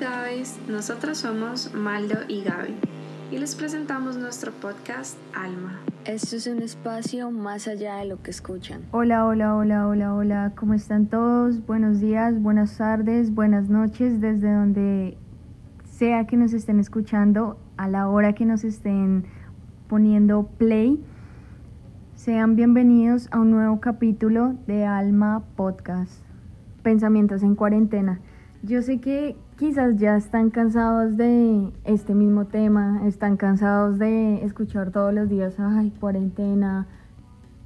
guys, 0.00 0.58
nosotros 0.68 1.18
somos 1.18 1.72
Maldo 1.72 2.16
y 2.26 2.42
Gaby 2.42 2.74
y 3.30 3.38
les 3.38 3.54
presentamos 3.54 4.16
nuestro 4.16 4.50
podcast 4.50 5.16
Alma. 5.34 5.78
Esto 6.04 6.36
es 6.36 6.48
un 6.48 6.62
espacio 6.62 7.30
más 7.30 7.68
allá 7.68 7.96
de 7.96 8.06
lo 8.06 8.20
que 8.20 8.32
escuchan. 8.32 8.82
Hola, 8.90 9.24
hola, 9.24 9.54
hola, 9.54 9.86
hola, 9.86 10.14
hola, 10.14 10.52
¿cómo 10.56 10.74
están 10.74 11.06
todos? 11.06 11.64
Buenos 11.64 12.00
días, 12.00 12.40
buenas 12.42 12.76
tardes, 12.76 13.32
buenas 13.32 13.68
noches, 13.68 14.20
desde 14.20 14.52
donde 14.52 15.16
sea 15.84 16.26
que 16.26 16.36
nos 16.36 16.52
estén 16.54 16.80
escuchando, 16.80 17.58
a 17.76 17.88
la 17.88 18.08
hora 18.08 18.32
que 18.32 18.46
nos 18.46 18.64
estén 18.64 19.26
poniendo 19.88 20.48
play. 20.58 21.00
Sean 22.16 22.56
bienvenidos 22.56 23.28
a 23.30 23.38
un 23.38 23.52
nuevo 23.52 23.80
capítulo 23.80 24.56
de 24.66 24.86
Alma 24.86 25.44
Podcast, 25.54 26.24
Pensamientos 26.82 27.44
en 27.44 27.54
cuarentena. 27.54 28.20
Yo 28.62 28.80
sé 28.80 28.98
que 28.98 29.36
quizás 29.56 29.96
ya 29.96 30.16
están 30.16 30.50
cansados 30.50 31.16
de 31.16 31.72
este 31.84 32.14
mismo 32.14 32.46
tema, 32.46 33.06
están 33.06 33.36
cansados 33.36 33.98
de 33.98 34.44
escuchar 34.44 34.90
todos 34.90 35.14
los 35.14 35.28
días, 35.28 35.54
ay, 35.58 35.92
cuarentena, 36.00 36.86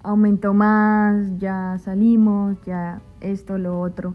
aumentó 0.03 0.55
más, 0.55 1.39
ya 1.39 1.79
salimos, 1.79 2.61
ya 2.65 3.01
esto, 3.21 3.59
lo 3.59 3.81
otro. 3.81 4.15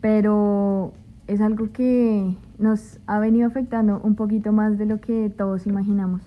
Pero 0.00 0.92
es 1.26 1.40
algo 1.40 1.72
que 1.72 2.36
nos 2.58 3.00
ha 3.06 3.18
venido 3.18 3.46
afectando 3.46 4.00
un 4.02 4.14
poquito 4.14 4.52
más 4.52 4.76
de 4.76 4.86
lo 4.86 5.00
que 5.00 5.30
todos 5.30 5.66
imaginamos. 5.66 6.22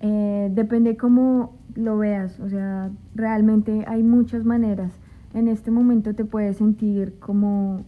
Eh, 0.00 0.50
depende 0.54 0.96
cómo 0.96 1.56
lo 1.74 1.98
veas, 1.98 2.38
o 2.40 2.48
sea, 2.48 2.90
realmente 3.14 3.84
hay 3.88 4.02
muchas 4.02 4.44
maneras. 4.44 4.92
En 5.34 5.48
este 5.48 5.70
momento 5.70 6.14
te 6.14 6.24
puedes 6.24 6.58
sentir 6.58 7.18
como 7.18 7.84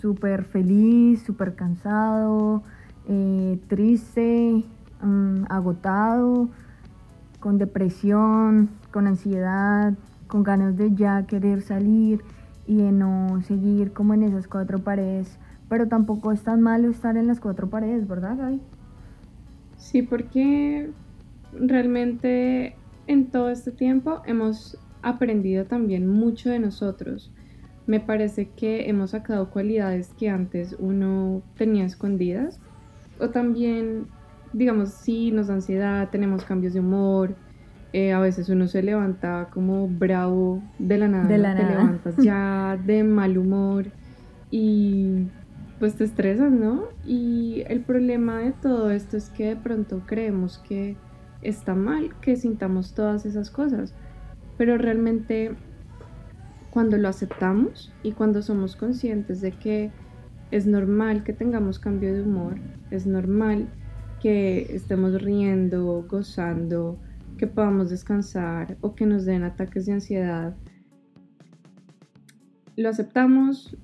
súper 0.00 0.44
feliz, 0.44 1.22
súper 1.22 1.54
cansado, 1.54 2.62
eh, 3.08 3.58
triste, 3.68 4.64
mm, 5.02 5.44
agotado, 5.48 6.48
con 7.40 7.58
depresión, 7.58 8.70
con 8.92 9.06
ansiedad, 9.06 9.94
con 10.26 10.42
ganas 10.42 10.76
de 10.76 10.94
ya 10.94 11.26
querer 11.26 11.62
salir 11.62 12.22
y 12.66 12.76
de 12.76 12.92
no 12.92 13.40
seguir 13.42 13.92
como 13.92 14.14
en 14.14 14.22
esas 14.24 14.48
cuatro 14.48 14.80
paredes. 14.80 15.38
Pero 15.68 15.88
tampoco 15.88 16.32
es 16.32 16.42
tan 16.42 16.60
malo 16.60 16.88
estar 16.88 17.16
en 17.16 17.26
las 17.26 17.40
cuatro 17.40 17.68
paredes, 17.68 18.06
¿verdad, 18.06 18.36
Gaby? 18.36 18.60
Sí, 19.76 20.02
porque 20.02 20.90
realmente 21.52 22.76
en 23.06 23.30
todo 23.30 23.50
este 23.50 23.70
tiempo 23.70 24.22
hemos 24.26 24.78
aprendido 25.02 25.66
también 25.66 26.08
mucho 26.08 26.50
de 26.50 26.58
nosotros 26.58 27.32
me 27.86 28.00
parece 28.00 28.48
que 28.50 28.88
hemos 28.88 29.10
sacado 29.10 29.50
cualidades 29.50 30.12
que 30.18 30.28
antes 30.28 30.76
uno 30.78 31.42
tenía 31.56 31.84
escondidas. 31.84 32.60
O 33.20 33.30
también, 33.30 34.08
digamos, 34.52 34.90
sí, 34.90 35.30
nos 35.30 35.46
da 35.46 35.54
ansiedad, 35.54 36.08
tenemos 36.10 36.44
cambios 36.44 36.74
de 36.74 36.80
humor. 36.80 37.36
Eh, 37.92 38.12
a 38.12 38.18
veces 38.18 38.48
uno 38.48 38.66
se 38.66 38.82
levanta 38.82 39.48
como 39.52 39.88
bravo 39.88 40.62
de 40.78 40.98
la 40.98 41.08
nada. 41.08 41.28
De 41.28 41.38
la 41.38 41.54
te 41.54 41.62
nada. 41.62 41.74
levantas 41.74 42.16
ya 42.18 42.78
de 42.84 43.04
mal 43.04 43.38
humor 43.38 43.86
y 44.50 45.28
pues 45.78 45.94
te 45.94 46.04
estresas, 46.04 46.50
¿no? 46.50 46.84
Y 47.04 47.62
el 47.68 47.80
problema 47.80 48.38
de 48.40 48.52
todo 48.52 48.90
esto 48.90 49.16
es 49.16 49.30
que 49.30 49.46
de 49.46 49.56
pronto 49.56 50.02
creemos 50.06 50.58
que 50.58 50.96
está 51.42 51.74
mal 51.74 52.18
que 52.20 52.36
sintamos 52.36 52.94
todas 52.94 53.24
esas 53.24 53.50
cosas. 53.50 53.94
Pero 54.58 54.76
realmente 54.78 55.54
cuando 56.76 56.98
lo 56.98 57.08
aceptamos 57.08 57.90
y 58.02 58.12
cuando 58.12 58.42
somos 58.42 58.76
conscientes 58.76 59.40
de 59.40 59.52
que 59.52 59.90
es 60.50 60.66
normal 60.66 61.24
que 61.24 61.32
tengamos 61.32 61.78
cambio 61.78 62.12
de 62.12 62.20
humor, 62.20 62.56
es 62.90 63.06
normal 63.06 63.66
que 64.20 64.74
estemos 64.74 65.22
riendo, 65.22 66.04
gozando, 66.06 66.98
que 67.38 67.46
podamos 67.46 67.88
descansar 67.88 68.76
o 68.82 68.94
que 68.94 69.06
nos 69.06 69.24
den 69.24 69.42
ataques 69.42 69.86
de 69.86 69.94
ansiedad, 69.94 70.54
lo 72.76 72.90
aceptamos 72.90 73.74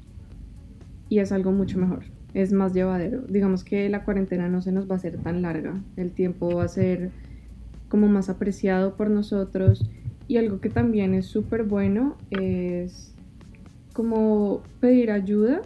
y 1.09 1.21
es 1.21 1.33
algo 1.33 1.51
mucho 1.51 1.79
mejor, 1.79 2.05
es 2.35 2.53
más 2.53 2.75
llevadero. 2.75 3.23
Digamos 3.23 3.65
que 3.65 3.89
la 3.89 4.05
cuarentena 4.05 4.51
no 4.51 4.61
se 4.61 4.71
nos 4.71 4.87
va 4.87 4.97
a 4.97 4.99
hacer 4.99 5.17
tan 5.17 5.41
larga, 5.41 5.83
el 5.97 6.13
tiempo 6.13 6.57
va 6.57 6.65
a 6.65 6.69
ser 6.69 7.11
como 7.89 8.09
más 8.09 8.29
apreciado 8.29 8.99
por 8.99 9.09
nosotros 9.09 9.89
y 10.27 10.37
algo 10.39 10.61
que 10.61 10.71
también 10.71 11.15
es 11.15 11.27
súper 11.29 11.65
bueno 11.65 12.19
es 12.31 13.19
como 13.93 14.71
pedir 14.81 15.11
ayuda 15.11 15.63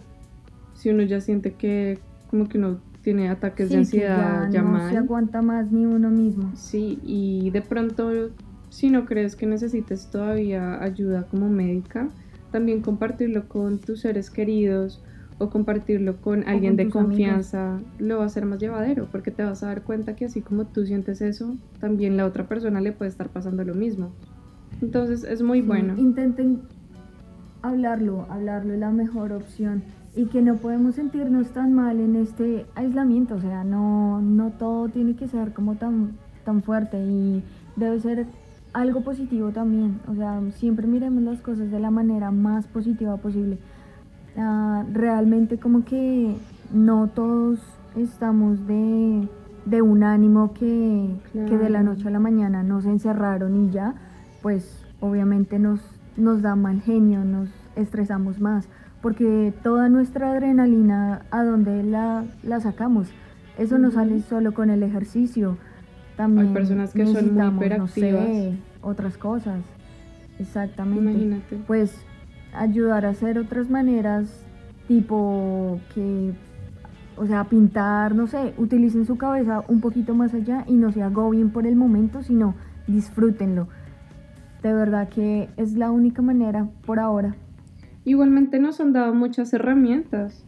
si 0.74 0.90
uno 0.90 1.02
ya 1.04 1.20
siente 1.20 1.56
que 1.56 2.06
como 2.26 2.48
que 2.48 2.58
uno 2.58 2.82
tiene 3.02 3.28
ataques 3.30 3.70
de 3.72 3.78
Sí, 3.78 3.78
ansiedad 3.78 4.48
ya 4.48 4.48
ya 4.50 4.62
no 4.62 4.72
mal. 4.72 4.92
se 4.92 4.96
aguanta 4.96 5.42
más 5.42 5.70
ni 5.72 5.84
uno 5.86 6.10
mismo. 6.10 6.52
Sí, 6.54 7.00
y 7.02 7.50
de 7.50 7.62
pronto 7.62 8.30
si 8.68 8.90
no 8.90 9.04
crees 9.06 9.36
que 9.36 9.46
necesites 9.46 10.10
todavía 10.10 10.82
ayuda 10.82 11.28
como 11.28 11.48
médica, 11.48 12.14
también 12.50 12.82
compartirlo 12.82 13.48
con 13.48 13.84
tus 13.84 14.00
seres 14.00 14.30
queridos 14.30 15.02
o 15.38 15.50
compartirlo 15.50 16.20
con 16.20 16.48
alguien 16.48 16.72
con 16.72 16.76
de 16.76 16.88
confianza 16.88 17.82
lo 17.98 18.18
va 18.18 18.24
a 18.24 18.26
hacer 18.26 18.46
más 18.46 18.58
llevadero 18.58 19.10
porque 19.10 19.30
te 19.30 19.42
vas 19.44 19.62
a 19.62 19.66
dar 19.66 19.84
cuenta 19.84 20.16
que 20.16 20.24
así 20.24 20.42
como 20.42 20.66
tú 20.68 20.86
sientes 20.86 21.20
eso, 21.20 21.58
también 21.78 22.16
la 22.16 22.26
otra 22.26 22.48
persona 22.48 22.80
le 22.80 22.92
puede 22.92 23.10
estar 23.10 23.30
pasando 23.32 23.64
lo 23.64 23.74
mismo. 23.74 24.16
Entonces 24.82 25.24
es 25.24 25.42
muy 25.42 25.60
Sí, 25.62 25.66
bueno. 25.66 25.94
Intenten 25.96 26.60
hablarlo, 27.62 28.26
hablarlo 28.28 28.74
es 28.74 28.78
la 28.80 28.90
mejor 28.90 29.32
opción 29.32 29.82
y 30.14 30.26
que 30.26 30.40
no 30.42 30.56
podemos 30.56 30.94
sentirnos 30.94 31.48
tan 31.50 31.72
mal 31.74 32.00
en 32.00 32.16
este 32.16 32.66
aislamiento, 32.74 33.34
o 33.34 33.40
sea, 33.40 33.64
no, 33.64 34.20
no 34.22 34.50
todo 34.50 34.88
tiene 34.88 35.14
que 35.14 35.28
ser 35.28 35.52
como 35.52 35.74
tan, 35.74 36.12
tan 36.44 36.62
fuerte 36.62 36.98
y 37.04 37.42
debe 37.76 38.00
ser 38.00 38.26
algo 38.72 39.00
positivo 39.02 39.50
también, 39.50 39.98
o 40.08 40.14
sea, 40.14 40.40
siempre 40.52 40.86
miremos 40.86 41.22
las 41.22 41.40
cosas 41.40 41.70
de 41.70 41.80
la 41.80 41.90
manera 41.90 42.30
más 42.30 42.66
positiva 42.66 43.16
posible. 43.16 43.58
Ah, 44.38 44.84
realmente 44.92 45.58
como 45.58 45.84
que 45.84 46.36
no 46.72 47.08
todos 47.08 47.58
estamos 47.96 48.66
de, 48.66 49.26
de 49.64 49.82
un 49.82 50.02
ánimo 50.02 50.52
que, 50.52 51.08
que 51.32 51.40
de 51.58 51.70
la 51.70 51.80
Claro. 51.80 51.84
noche 51.94 52.08
a 52.08 52.10
la 52.10 52.20
mañana 52.20 52.62
nos 52.62 52.84
encerraron 52.86 53.56
y 53.66 53.70
ya, 53.70 53.94
pues 54.46 54.86
obviamente 55.00 55.58
nos, 55.58 55.80
nos 56.16 56.40
da 56.40 56.54
mal 56.54 56.80
genio, 56.80 57.24
nos 57.24 57.48
estresamos 57.74 58.38
más, 58.38 58.68
porque 59.02 59.52
toda 59.64 59.88
nuestra 59.88 60.30
adrenalina, 60.30 61.22
¿a 61.32 61.42
dónde 61.42 61.82
la, 61.82 62.24
la 62.44 62.60
sacamos? 62.60 63.08
Eso 63.58 63.76
no 63.78 63.90
sale 63.90 64.20
solo 64.20 64.54
con 64.54 64.70
el 64.70 64.84
ejercicio. 64.84 65.58
También 66.16 66.52
personas 66.52 66.92
que 66.92 67.06
son 67.06 67.34
muy 67.34 67.42
no 67.42 67.56
hiperactivas. 67.56 68.24
sé, 68.24 68.56
otras 68.82 69.18
cosas. 69.18 69.62
Exactamente. 70.38 71.10
Imagínate. 71.10 71.56
Pues 71.66 71.98
ayudar 72.54 73.04
a 73.04 73.08
hacer 73.08 73.40
otras 73.40 73.68
maneras, 73.68 74.44
tipo 74.86 75.80
que, 75.92 76.34
o 77.16 77.26
sea, 77.26 77.42
pintar, 77.42 78.14
no 78.14 78.28
sé, 78.28 78.54
utilicen 78.58 79.06
su 79.06 79.18
cabeza 79.18 79.64
un 79.66 79.80
poquito 79.80 80.14
más 80.14 80.32
allá 80.34 80.62
y 80.68 80.74
no 80.74 80.92
se 80.92 81.02
agobien 81.02 81.50
por 81.50 81.66
el 81.66 81.74
momento, 81.74 82.22
sino 82.22 82.54
disfrútenlo. 82.86 83.66
De 84.66 84.72
verdad 84.72 85.08
que 85.08 85.48
es 85.56 85.74
la 85.76 85.92
única 85.92 86.22
manera 86.22 86.68
por 86.84 86.98
ahora. 86.98 87.36
Igualmente 88.04 88.58
nos 88.58 88.80
han 88.80 88.92
dado 88.92 89.14
muchas 89.14 89.52
herramientas. 89.52 90.44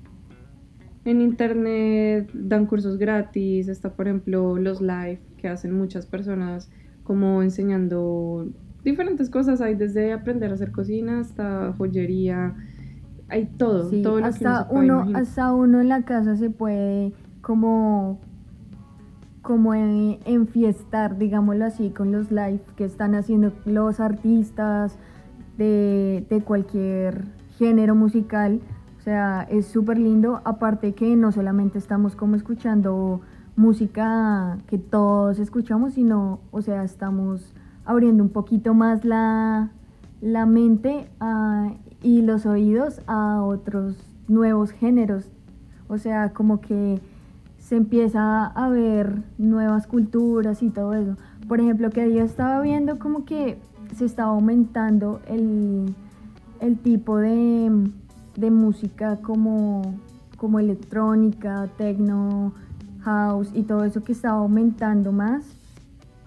En 1.05 1.21
internet 1.21 2.29
dan 2.35 2.67
cursos 2.67 2.99
gratis, 2.99 3.69
está 3.69 3.95
por 3.95 4.09
ejemplo 4.09 4.59
los 4.59 4.81
live 4.81 5.21
que 5.37 5.47
hacen 5.47 5.73
muchas 5.73 6.05
personas 6.07 6.69
como 7.05 7.45
enseñando 7.45 8.49
diferentes 8.83 9.31
cosas, 9.31 9.61
hay 9.61 9.77
desde 9.77 10.13
aprender 10.13 10.51
a 10.51 10.55
hacer 10.55 10.73
cocina 10.73 11.21
hasta 11.21 11.73
joyería, 11.75 12.57
hay 13.29 13.47
todo, 13.47 13.89
Sí, 13.89 14.03
todo 14.03 14.19
lo 14.19 14.33
que 14.33 14.45
uno 14.45 14.59
hasta 14.59 14.65
se 14.65 14.69
puede 14.69 14.85
uno, 14.85 15.17
hasta 15.17 15.53
uno 15.53 15.81
en 15.81 15.89
la 15.89 16.03
casa 16.03 16.35
se 16.35 16.51
puede 16.51 17.13
como 17.41 18.19
como 19.43 19.75
en- 19.75 20.19
enfiestar, 20.25 21.19
digámoslo 21.19 21.65
así, 21.65 21.91
con 21.91 22.13
los 22.13 22.31
live 22.31 22.61
que 22.77 22.85
están 22.85 23.15
haciendo 23.15 23.53
los 23.65 24.01
artistas 24.01 24.99
de, 25.57 26.27
de 26.29 26.41
cualquier 26.43 27.25
género 27.59 27.95
musical. 27.95 28.61
O 28.99 29.01
sea, 29.01 29.47
es 29.51 29.67
súper 29.67 29.99
lindo. 29.99 30.41
Aparte 30.45 30.95
que 30.95 31.17
no 31.17 31.33
solamente 31.33 31.79
estamos 31.79 32.15
como 32.15 32.37
escuchando 32.37 33.21
música 33.57 34.59
que 34.67 34.79
todos 34.79 35.39
escuchamos, 35.39 35.95
sino, 35.95 36.41
o 36.51 36.63
sea, 36.63 36.85
estamos 36.85 37.55
abriendo 37.85 38.23
un 38.23 38.29
poquito 38.31 38.75
más 38.75 39.05
la, 39.05 39.71
la 40.21 40.47
mente 40.47 41.09
ah, 41.21 41.73
y 42.03 42.23
los 42.23 42.47
oídos 42.47 43.01
a 43.07 43.43
otros 43.43 43.97
nuevos 44.29 44.71
géneros. 44.73 45.31
O 45.89 45.99
sea, 45.99 46.33
como 46.33 46.61
que 46.61 47.01
se 47.69 47.77
empieza 47.77 48.47
a 48.47 48.69
ver 48.71 49.25
nuevas 49.37 49.87
culturas 49.87 50.63
y 50.63 50.71
todo 50.71 50.95
eso. 50.95 51.17
Por 51.49 51.61
ejemplo, 51.61 51.91
que 51.91 52.15
yo 52.15 52.25
estaba 52.25 52.63
viendo 52.63 52.99
como 52.99 53.27
que 53.27 53.59
se 53.95 54.07
estaba 54.07 54.31
aumentando 54.31 55.21
el, 55.27 55.95
el 56.61 56.79
tipo 56.79 57.19
de, 57.19 57.91
de 58.37 58.51
música 58.51 59.17
como 59.17 59.83
como 60.39 60.61
electrónica, 60.61 61.69
techno, 61.77 62.53
house 63.01 63.51
y 63.53 63.65
todo 63.65 63.85
eso 63.85 64.03
que 64.03 64.13
estaba 64.13 64.39
aumentando 64.39 65.13
más, 65.13 65.45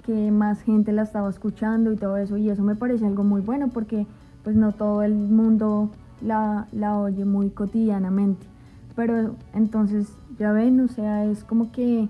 que 0.03 0.31
más 0.31 0.61
gente 0.61 0.91
la 0.91 1.03
estaba 1.03 1.29
escuchando 1.29 1.91
y 1.91 1.95
todo 1.95 2.17
eso. 2.17 2.37
Y 2.37 2.49
eso 2.49 2.61
me 2.61 2.75
parece 2.75 3.07
algo 3.07 3.23
muy 3.23 3.41
bueno 3.41 3.69
porque 3.69 4.05
pues 4.43 4.55
no 4.55 4.73
todo 4.73 5.01
el 5.01 5.15
mundo 5.15 5.89
la, 6.21 6.67
la 6.71 6.99
oye 6.99 7.25
muy 7.25 7.49
cotidianamente. 7.49 8.50
Pero 9.01 9.35
entonces, 9.55 10.15
ya 10.37 10.51
ven, 10.51 10.79
o 10.79 10.87
sea, 10.87 11.25
es 11.25 11.43
como 11.43 11.71
que 11.71 12.07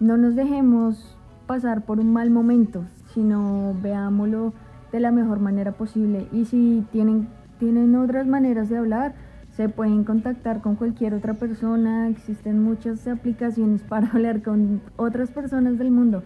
no 0.00 0.18
nos 0.18 0.34
dejemos 0.34 1.16
pasar 1.46 1.86
por 1.86 1.98
un 1.98 2.12
mal 2.12 2.28
momento, 2.28 2.84
sino 3.14 3.74
veámoslo 3.80 4.52
de 4.92 5.00
la 5.00 5.12
mejor 5.12 5.40
manera 5.40 5.72
posible. 5.72 6.28
Y 6.30 6.44
si 6.44 6.84
tienen, 6.92 7.28
tienen 7.58 7.96
otras 7.96 8.26
maneras 8.26 8.68
de 8.68 8.76
hablar, 8.76 9.14
se 9.52 9.70
pueden 9.70 10.04
contactar 10.04 10.60
con 10.60 10.76
cualquier 10.76 11.14
otra 11.14 11.32
persona. 11.32 12.10
Existen 12.10 12.62
muchas 12.62 13.08
aplicaciones 13.08 13.80
para 13.88 14.08
hablar 14.08 14.42
con 14.42 14.82
otras 14.98 15.30
personas 15.30 15.78
del 15.78 15.90
mundo. 15.90 16.22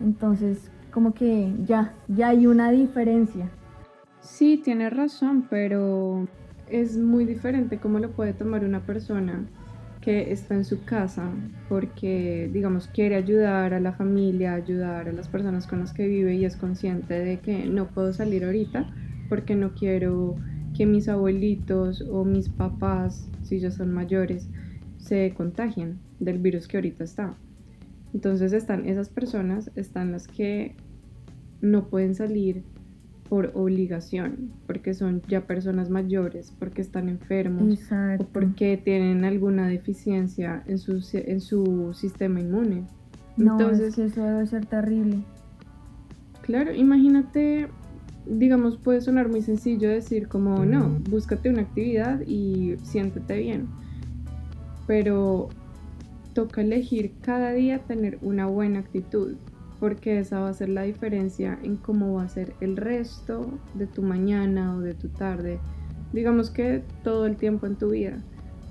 Entonces, 0.00 0.70
como 0.92 1.14
que 1.14 1.52
ya, 1.64 1.94
ya 2.06 2.28
hay 2.28 2.46
una 2.46 2.70
diferencia. 2.70 3.50
Sí, 4.20 4.56
tiene 4.62 4.88
razón, 4.88 5.48
pero 5.50 6.28
es 6.68 6.96
muy 6.96 7.24
diferente 7.24 7.78
cómo 7.78 7.98
lo 7.98 8.10
puede 8.10 8.32
tomar 8.32 8.64
una 8.64 8.80
persona 8.80 9.44
que 10.00 10.32
está 10.32 10.54
en 10.54 10.64
su 10.64 10.84
casa 10.84 11.30
porque, 11.68 12.50
digamos, 12.52 12.88
quiere 12.88 13.14
ayudar 13.14 13.72
a 13.72 13.80
la 13.80 13.92
familia, 13.92 14.54
ayudar 14.54 15.08
a 15.08 15.12
las 15.12 15.28
personas 15.28 15.66
con 15.66 15.78
las 15.78 15.92
que 15.92 16.08
vive 16.08 16.34
y 16.34 16.44
es 16.44 16.56
consciente 16.56 17.14
de 17.14 17.38
que 17.38 17.66
no 17.66 17.86
puedo 17.86 18.12
salir 18.12 18.44
ahorita 18.44 18.92
porque 19.28 19.54
no 19.54 19.74
quiero 19.74 20.34
que 20.76 20.86
mis 20.86 21.08
abuelitos 21.08 22.02
o 22.10 22.24
mis 22.24 22.48
papás, 22.48 23.28
si 23.42 23.60
ya 23.60 23.70
son 23.70 23.92
mayores, 23.92 24.48
se 24.98 25.32
contagien 25.34 25.98
del 26.18 26.38
virus 26.38 26.66
que 26.66 26.78
ahorita 26.78 27.04
está. 27.04 27.34
Entonces 28.12 28.52
están 28.52 28.86
esas 28.86 29.08
personas, 29.08 29.70
están 29.76 30.12
las 30.12 30.26
que 30.26 30.74
no 31.60 31.88
pueden 31.88 32.14
salir 32.14 32.64
por 33.32 33.50
obligación, 33.54 34.52
porque 34.66 34.92
son 34.92 35.22
ya 35.26 35.46
personas 35.46 35.88
mayores, 35.88 36.52
porque 36.58 36.82
están 36.82 37.08
enfermos 37.08 37.78
o 38.20 38.24
porque 38.26 38.76
tienen 38.76 39.24
alguna 39.24 39.68
deficiencia 39.68 40.62
en 40.66 40.76
su, 40.76 41.02
en 41.14 41.40
su 41.40 41.94
sistema 41.94 42.40
inmune. 42.40 42.84
No, 43.38 43.52
Entonces, 43.52 43.88
es 43.88 43.94
que 43.94 44.04
eso 44.04 44.22
debe 44.22 44.46
ser 44.46 44.66
terrible. 44.66 45.20
Claro, 46.42 46.74
imagínate, 46.74 47.68
digamos, 48.26 48.76
puede 48.76 49.00
sonar 49.00 49.30
muy 49.30 49.40
sencillo 49.40 49.88
decir 49.88 50.28
como, 50.28 50.66
no, 50.66 51.00
búscate 51.08 51.48
una 51.48 51.62
actividad 51.62 52.20
y 52.26 52.76
siéntete 52.82 53.38
bien. 53.38 53.66
Pero 54.86 55.48
toca 56.34 56.60
elegir 56.60 57.14
cada 57.22 57.52
día 57.52 57.78
tener 57.78 58.18
una 58.20 58.44
buena 58.44 58.80
actitud 58.80 59.36
porque 59.82 60.20
esa 60.20 60.38
va 60.38 60.48
a 60.48 60.54
ser 60.54 60.68
la 60.68 60.82
diferencia 60.82 61.58
en 61.60 61.76
cómo 61.76 62.14
va 62.14 62.22
a 62.22 62.28
ser 62.28 62.54
el 62.60 62.76
resto 62.76 63.58
de 63.74 63.88
tu 63.88 64.00
mañana 64.00 64.76
o 64.76 64.80
de 64.80 64.94
tu 64.94 65.08
tarde, 65.08 65.58
digamos 66.12 66.50
que 66.50 66.84
todo 67.02 67.26
el 67.26 67.34
tiempo 67.36 67.66
en 67.66 67.74
tu 67.74 67.90
vida. 67.90 68.22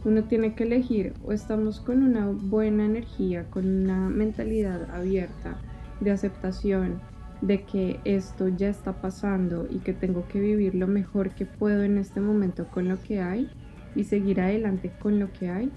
Uno 0.05 0.23
tiene 0.23 0.55
que 0.55 0.63
elegir 0.63 1.11
o 1.25 1.33
estamos 1.33 1.81
con 1.81 2.01
una 2.01 2.27
buena 2.27 2.85
energía, 2.85 3.43
con 3.49 3.67
una 3.67 4.07
mentalidad 4.07 4.89
abierta 4.89 5.57
de 5.99 6.11
aceptación 6.11 7.01
de 7.41 7.65
que 7.65 7.99
esto 8.05 8.47
ya 8.47 8.69
está 8.69 8.93
pasando 8.93 9.67
y 9.69 9.79
que 9.79 9.91
tengo 9.91 10.25
que 10.29 10.39
vivir 10.39 10.75
lo 10.75 10.87
mejor 10.87 11.31
que 11.31 11.45
puedo 11.45 11.83
en 11.83 11.97
este 11.97 12.21
momento 12.21 12.67
con 12.71 12.87
lo 12.87 12.97
que 13.01 13.19
hay 13.19 13.49
y 13.97 14.05
seguir 14.05 14.39
adelante 14.39 14.93
con 15.01 15.19
lo 15.19 15.29
que 15.33 15.49
hay 15.49 15.73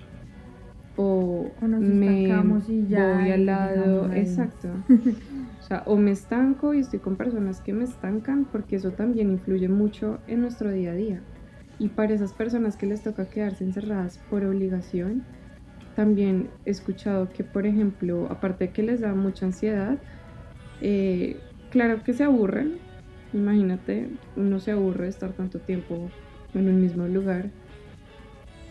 o, 0.96 1.50
me 1.60 2.22
y 2.68 2.86
ya 2.86 3.14
voy 3.14 3.30
al 3.30 3.46
lado, 3.46 4.12
exacto. 4.12 4.68
o 5.60 5.62
sea, 5.62 5.82
o 5.86 5.96
me 5.96 6.12
estanco 6.12 6.74
y 6.74 6.80
estoy 6.80 7.00
con 7.00 7.16
personas 7.16 7.60
que 7.60 7.72
me 7.72 7.84
estancan 7.84 8.44
porque 8.44 8.76
eso 8.76 8.92
también 8.92 9.30
influye 9.30 9.68
mucho 9.68 10.18
en 10.26 10.40
nuestro 10.40 10.70
día 10.70 10.92
a 10.92 10.94
día. 10.94 11.20
Y 11.78 11.88
para 11.88 12.14
esas 12.14 12.32
personas 12.32 12.76
que 12.76 12.86
les 12.86 13.02
toca 13.02 13.28
quedarse 13.28 13.64
encerradas 13.64 14.18
por 14.30 14.44
obligación, 14.44 15.24
también 15.96 16.48
he 16.64 16.70
escuchado 16.70 17.28
que, 17.30 17.42
por 17.42 17.66
ejemplo, 17.66 18.28
aparte 18.30 18.66
de 18.66 18.72
que 18.72 18.82
les 18.82 19.00
da 19.00 19.14
mucha 19.14 19.46
ansiedad, 19.46 19.98
eh, 20.80 21.38
claro 21.70 22.02
que 22.04 22.12
se 22.12 22.24
aburren. 22.24 22.78
Imagínate, 23.32 24.10
uno 24.36 24.60
se 24.60 24.70
aburre 24.70 25.04
de 25.04 25.10
estar 25.10 25.32
tanto 25.32 25.58
tiempo 25.58 26.08
en 26.54 26.68
un 26.68 26.80
mismo 26.80 27.08
lugar 27.08 27.50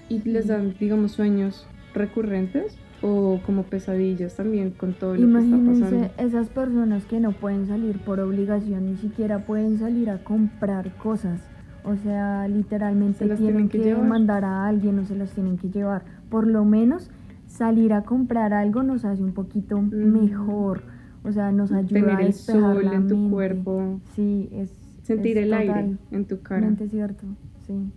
y 0.08 0.22
les 0.30 0.48
dan, 0.48 0.76
digamos, 0.80 1.12
sueños 1.12 1.68
recurrentes 1.94 2.78
o 3.02 3.42
como 3.46 3.64
pesadillas 3.64 4.36
también 4.36 4.72
con 4.72 4.94
todo 4.94 5.16
lo 5.16 5.20
que 5.20 5.46
está 5.46 5.58
pasando. 5.58 6.10
esas 6.18 6.50
personas 6.50 7.06
que 7.06 7.20
no 7.20 7.34
pueden 7.34 7.68
salir 7.68 8.00
por 8.00 8.20
obligación, 8.22 8.86
ni 8.86 8.96
siquiera 8.96 9.46
pueden 9.46 9.78
salir 9.78 10.10
a 10.10 10.24
comprar 10.24 10.96
cosas. 10.98 11.42
O 11.84 11.98
sea, 11.98 12.48
literalmente 12.48 13.28
tienen, 13.36 13.68
que, 13.68 13.94
mandar 13.96 14.46
a 14.46 14.68
alguien 14.68 15.00
o 15.00 15.06
se 15.06 15.16
las 15.16 15.32
tienen 15.34 15.58
que 15.58 15.70
llevar. 15.70 16.04
Por 16.30 16.48
lo 16.48 16.64
menos 16.64 17.12
salir 17.46 17.92
a 17.92 18.04
comprar 18.04 18.54
algo 18.54 18.84
nos 18.84 19.04
hace 19.04 19.22
un 19.22 19.34
poquito 19.34 19.82
mejor. 19.82 20.84
O 21.26 21.32
sea, 21.34 21.52
nos 21.52 21.74
ayuda 21.74 22.16
a 22.16 22.18
despejar 22.20 22.22
el 22.22 22.34
sol 22.34 22.94
en 22.94 23.08
tu 23.10 23.30
cuerpo. 23.30 24.00
Sí, 24.16 24.48
es 24.54 24.72
sentir 25.02 25.38
el 25.38 25.54
aire 25.54 25.98
en 26.12 26.26
tu 26.26 26.42
cara. 26.42 26.74
cierto, 26.90 27.26
sí 27.68 27.92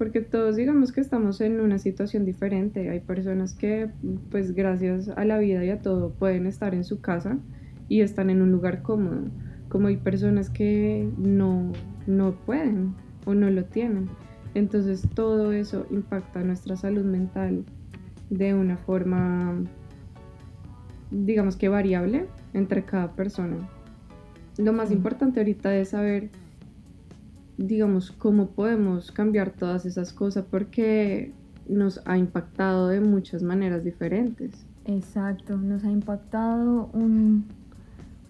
porque 0.00 0.22
todos 0.22 0.56
digamos 0.56 0.92
que 0.92 1.02
estamos 1.02 1.42
en 1.42 1.60
una 1.60 1.76
situación 1.76 2.24
diferente. 2.24 2.88
Hay 2.88 3.00
personas 3.00 3.52
que 3.52 3.90
pues 4.30 4.54
gracias 4.54 5.10
a 5.10 5.26
la 5.26 5.36
vida 5.36 5.62
y 5.62 5.68
a 5.68 5.82
todo 5.82 6.08
pueden 6.14 6.46
estar 6.46 6.74
en 6.74 6.84
su 6.84 7.02
casa 7.02 7.36
y 7.86 8.00
están 8.00 8.30
en 8.30 8.40
un 8.40 8.50
lugar 8.50 8.80
cómodo, 8.80 9.24
como 9.68 9.88
hay 9.88 9.98
personas 9.98 10.48
que 10.48 11.06
no, 11.18 11.72
no 12.06 12.32
pueden 12.32 12.94
o 13.26 13.34
no 13.34 13.50
lo 13.50 13.66
tienen. 13.66 14.08
Entonces 14.54 15.06
todo 15.14 15.52
eso 15.52 15.86
impacta 15.90 16.42
nuestra 16.44 16.76
salud 16.76 17.04
mental 17.04 17.66
de 18.30 18.54
una 18.54 18.78
forma, 18.78 19.62
digamos 21.10 21.56
que 21.56 21.68
variable 21.68 22.24
entre 22.54 22.86
cada 22.86 23.12
persona. 23.12 23.68
Lo 24.56 24.72
más 24.72 24.92
importante 24.92 25.40
ahorita 25.40 25.76
es 25.76 25.90
saber 25.90 26.30
digamos, 27.66 28.10
cómo 28.10 28.48
podemos 28.48 29.12
cambiar 29.12 29.50
todas 29.50 29.84
esas 29.84 30.12
cosas 30.12 30.44
porque 30.50 31.32
nos 31.68 32.00
ha 32.06 32.16
impactado 32.18 32.88
de 32.88 33.00
muchas 33.00 33.42
maneras 33.42 33.84
diferentes. 33.84 34.66
Exacto, 34.86 35.56
nos 35.56 35.84
ha 35.84 35.90
impactado 35.90 36.90
un, 36.92 37.44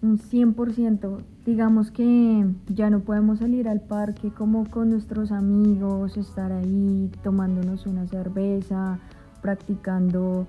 un 0.01 0.19
100%. 0.19 1.21
Digamos 1.45 1.91
que 1.91 2.45
ya 2.67 2.89
no 2.89 2.99
podemos 2.99 3.39
salir 3.39 3.67
al 3.67 3.81
parque 3.81 4.31
como 4.31 4.69
con 4.69 4.89
nuestros 4.89 5.31
amigos, 5.31 6.17
estar 6.17 6.51
ahí 6.51 7.09
tomándonos 7.23 7.87
una 7.87 8.05
cerveza, 8.07 8.99
practicando 9.41 10.47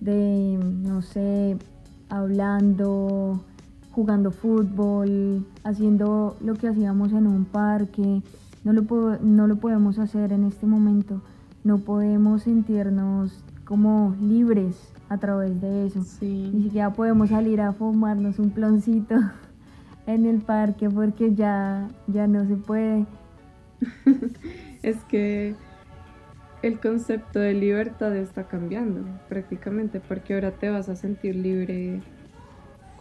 de, 0.00 0.58
no 0.60 1.02
sé, 1.02 1.56
hablando, 2.08 3.42
jugando 3.94 4.32
fútbol, 4.32 5.46
haciendo 5.62 6.36
lo 6.40 6.54
que 6.54 6.68
hacíamos 6.68 7.12
en 7.12 7.26
un 7.26 7.44
parque. 7.44 8.22
No 8.64 8.72
lo, 8.72 8.82
no 9.20 9.46
lo 9.46 9.56
podemos 9.56 9.98
hacer 9.98 10.32
en 10.32 10.44
este 10.44 10.66
momento. 10.66 11.22
No 11.62 11.78
podemos 11.78 12.42
sentirnos 12.42 13.44
como 13.64 14.14
libres 14.20 14.76
a 15.08 15.18
través 15.18 15.60
de 15.60 15.86
eso. 15.86 16.00
Ni 16.20 16.64
siquiera 16.64 16.92
podemos 16.92 17.30
salir 17.30 17.60
a 17.60 17.72
fumarnos 17.72 18.38
un 18.38 18.50
ploncito 18.50 19.16
en 20.06 20.26
el 20.26 20.40
parque 20.40 20.90
porque 20.90 21.34
ya, 21.34 21.88
ya 22.08 22.26
no 22.26 22.44
se 22.46 22.56
puede. 22.56 23.06
es 24.82 24.96
que 25.04 25.54
el 26.62 26.80
concepto 26.80 27.38
de 27.38 27.54
libertad 27.54 28.16
está 28.16 28.48
cambiando 28.48 29.04
prácticamente 29.28 30.00
porque 30.00 30.34
ahora 30.34 30.50
te 30.50 30.70
vas 30.70 30.88
a 30.88 30.96
sentir 30.96 31.36
libre 31.36 32.00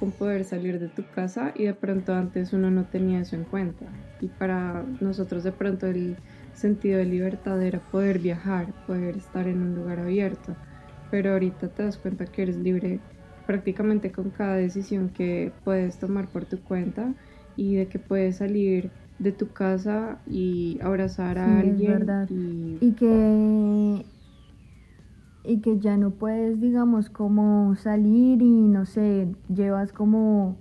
con 0.03 0.17
poder 0.17 0.43
salir 0.43 0.79
de 0.79 0.89
tu 0.89 1.09
casa 1.09 1.51
y 1.55 1.63
de 1.65 1.73
pronto 1.75 2.13
antes 2.13 2.51
uno 2.53 2.69
no 2.71 2.89
tenía 2.89 3.21
eso 3.21 3.35
en 3.37 3.45
cuenta. 3.45 4.05
Y 4.19 4.29
para 4.29 4.83
nosotros 4.99 5.43
de 5.43 5.53
pronto 5.53 5.87
el 5.87 6.21
sentido 6.51 6.99
de 6.99 7.05
libertad 7.05 7.61
era 7.63 7.79
poder 7.85 8.19
viajar, 8.19 8.75
poder 8.85 9.15
estar 9.17 9.47
en 9.47 9.61
un 9.63 9.73
lugar 9.75 9.99
abierto. 9.99 10.57
Pero 11.09 11.31
ahorita 11.31 11.73
te 11.73 11.83
das 11.83 11.97
cuenta 11.99 12.25
que 12.31 12.41
eres 12.43 12.57
libre 12.57 13.05
prácticamente 13.45 14.11
con 14.11 14.31
cada 14.31 14.55
decisión 14.57 15.11
que 15.13 15.57
puedes 15.63 15.99
tomar 15.99 16.31
por 16.31 16.45
tu 16.47 16.63
cuenta 16.63 17.15
y 17.55 17.75
de 17.75 17.87
que 17.89 17.99
puedes 17.99 18.37
salir 18.37 18.93
de 19.17 19.31
tu 19.31 19.53
casa 19.53 20.21
y 20.25 20.79
abrazar 20.81 21.37
a 21.37 21.59
alguien. 21.59 22.17
y 22.79 22.95
que 22.95 24.05
y 25.43 25.59
que 25.59 25.79
ya 25.79 25.97
no 25.97 26.11
puedes, 26.11 26.59
digamos, 26.59 27.09
como 27.09 27.75
salir 27.75 28.41
y 28.41 28.67
no 28.67 28.85
sé, 28.85 29.27
llevas 29.53 29.91
como 29.91 30.57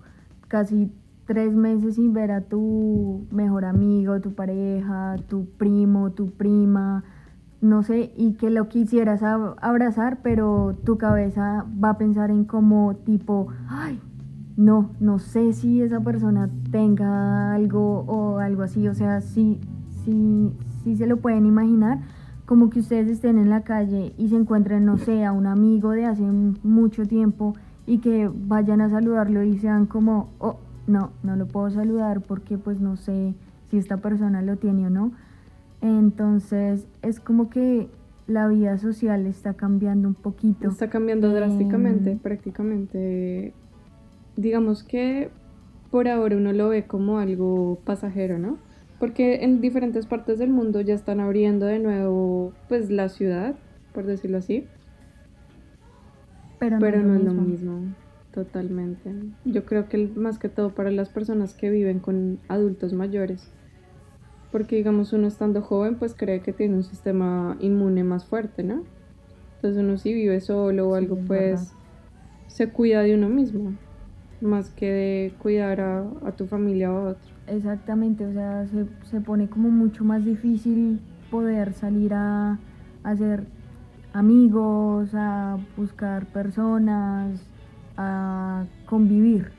casi 0.48 0.90
tres 1.26 1.54
meses 1.54 1.94
sin 1.94 2.12
ver 2.12 2.32
a 2.32 2.40
tu 2.40 3.26
mejor 3.30 3.64
amigo, 3.64 4.20
tu 4.20 4.34
pareja, 4.34 5.16
tu 5.28 5.46
primo, 5.56 6.10
tu 6.10 6.30
prima, 6.30 7.04
no 7.60 7.84
sé, 7.84 8.12
y 8.16 8.32
que 8.32 8.50
lo 8.50 8.68
quisieras 8.68 9.22
abrazar, 9.22 10.18
pero 10.22 10.76
tu 10.84 10.98
cabeza 10.98 11.64
va 11.82 11.90
a 11.90 11.98
pensar 11.98 12.30
en 12.30 12.44
como 12.44 12.96
tipo, 12.96 13.48
ay, 13.68 14.00
no, 14.56 14.90
no 14.98 15.20
sé 15.20 15.52
si 15.52 15.80
esa 15.80 16.00
persona 16.00 16.50
tenga 16.72 17.54
algo 17.54 18.00
o 18.00 18.38
algo 18.38 18.62
así, 18.62 18.88
o 18.88 18.94
sea, 18.94 19.20
sí, 19.20 19.60
sí, 20.04 20.52
sí 20.82 20.96
se 20.96 21.06
lo 21.06 21.18
pueden 21.18 21.46
imaginar, 21.46 22.00
como 22.46 22.70
que 22.70 22.80
ustedes 22.80 23.08
estén 23.08 23.38
en 23.38 23.50
la 23.50 23.62
calle 23.62 24.12
y 24.18 24.28
se 24.28 24.36
encuentren, 24.36 24.84
no 24.84 24.98
sé, 24.98 25.24
a 25.24 25.32
un 25.32 25.46
amigo 25.46 25.90
de 25.90 26.06
hace 26.06 26.22
mucho 26.22 27.06
tiempo 27.06 27.54
y 27.86 27.98
que 27.98 28.30
vayan 28.32 28.80
a 28.80 28.90
saludarlo 28.90 29.42
y 29.42 29.58
sean 29.58 29.86
como, 29.86 30.28
oh, 30.38 30.56
no, 30.86 31.10
no 31.22 31.36
lo 31.36 31.46
puedo 31.46 31.70
saludar 31.70 32.20
porque 32.20 32.58
pues 32.58 32.80
no 32.80 32.96
sé 32.96 33.34
si 33.70 33.78
esta 33.78 33.98
persona 33.98 34.42
lo 34.42 34.56
tiene 34.56 34.86
o 34.86 34.90
no. 34.90 35.12
Entonces 35.80 36.86
es 37.02 37.20
como 37.20 37.50
que 37.50 37.88
la 38.26 38.48
vida 38.48 38.78
social 38.78 39.26
está 39.26 39.54
cambiando 39.54 40.08
un 40.08 40.14
poquito. 40.14 40.68
Está 40.68 40.88
cambiando 40.88 41.32
drásticamente, 41.32 42.18
prácticamente. 42.22 43.52
Digamos 44.36 44.82
que 44.82 45.30
por 45.90 46.08
ahora 46.08 46.36
uno 46.36 46.52
lo 46.52 46.68
ve 46.68 46.86
como 46.86 47.18
algo 47.18 47.78
pasajero, 47.84 48.38
¿no? 48.38 48.58
Porque 49.02 49.42
en 49.42 49.60
diferentes 49.60 50.06
partes 50.06 50.38
del 50.38 50.50
mundo 50.50 50.80
ya 50.80 50.94
están 50.94 51.18
abriendo 51.18 51.66
de 51.66 51.80
nuevo 51.80 52.52
pues 52.68 52.88
la 52.88 53.08
ciudad, 53.08 53.56
por 53.92 54.06
decirlo 54.06 54.38
así. 54.38 54.68
Pero 56.60 56.78
no, 56.78 57.16
es 57.16 57.24
lo 57.24 57.32
mismo. 57.32 57.80
Totalmente. 58.32 59.12
Yo 59.44 59.64
creo 59.64 59.88
que 59.88 60.06
más 60.14 60.38
que 60.38 60.48
todo 60.48 60.70
para 60.70 60.92
las 60.92 61.08
personas 61.08 61.52
que 61.52 61.68
viven 61.68 61.98
con 61.98 62.38
adultos 62.46 62.92
mayores. 62.92 63.50
Porque 64.52 64.76
digamos 64.76 65.12
uno 65.12 65.26
estando 65.26 65.62
joven 65.62 65.96
pues 65.96 66.14
cree 66.14 66.38
que 66.38 66.52
tiene 66.52 66.76
un 66.76 66.84
sistema 66.84 67.56
inmune 67.58 68.04
más 68.04 68.24
fuerte, 68.24 68.62
¿no? 68.62 68.84
Entonces 69.56 69.82
uno 69.82 69.98
si 69.98 70.14
vive 70.14 70.40
solo 70.40 70.90
o 70.90 70.94
algo 70.94 71.16
pues 71.26 71.72
se 72.46 72.68
cuida 72.68 73.02
de 73.02 73.16
uno 73.16 73.28
mismo. 73.28 73.72
Más 74.42 74.70
que 74.70 74.92
de 74.92 75.34
cuidar 75.38 75.80
a, 75.80 76.32
tu 76.36 76.46
familia 76.46 76.92
o 76.92 76.96
a 76.96 77.10
otro. 77.12 77.30
Exactamente, 77.46 78.26
o 78.26 78.32
sea, 78.32 78.66
se, 78.66 78.86
se 79.08 79.20
pone 79.20 79.48
como 79.48 79.70
mucho 79.70 80.04
más 80.04 80.24
difícil 80.24 81.00
poder 81.30 81.72
salir 81.72 82.12
a, 82.12 82.58
a 83.04 83.10
hacer 83.10 83.44
amigos, 84.12 85.14
a 85.14 85.58
buscar 85.76 86.26
personas, 86.26 87.40
a 87.96 88.66
convivir 88.86 89.52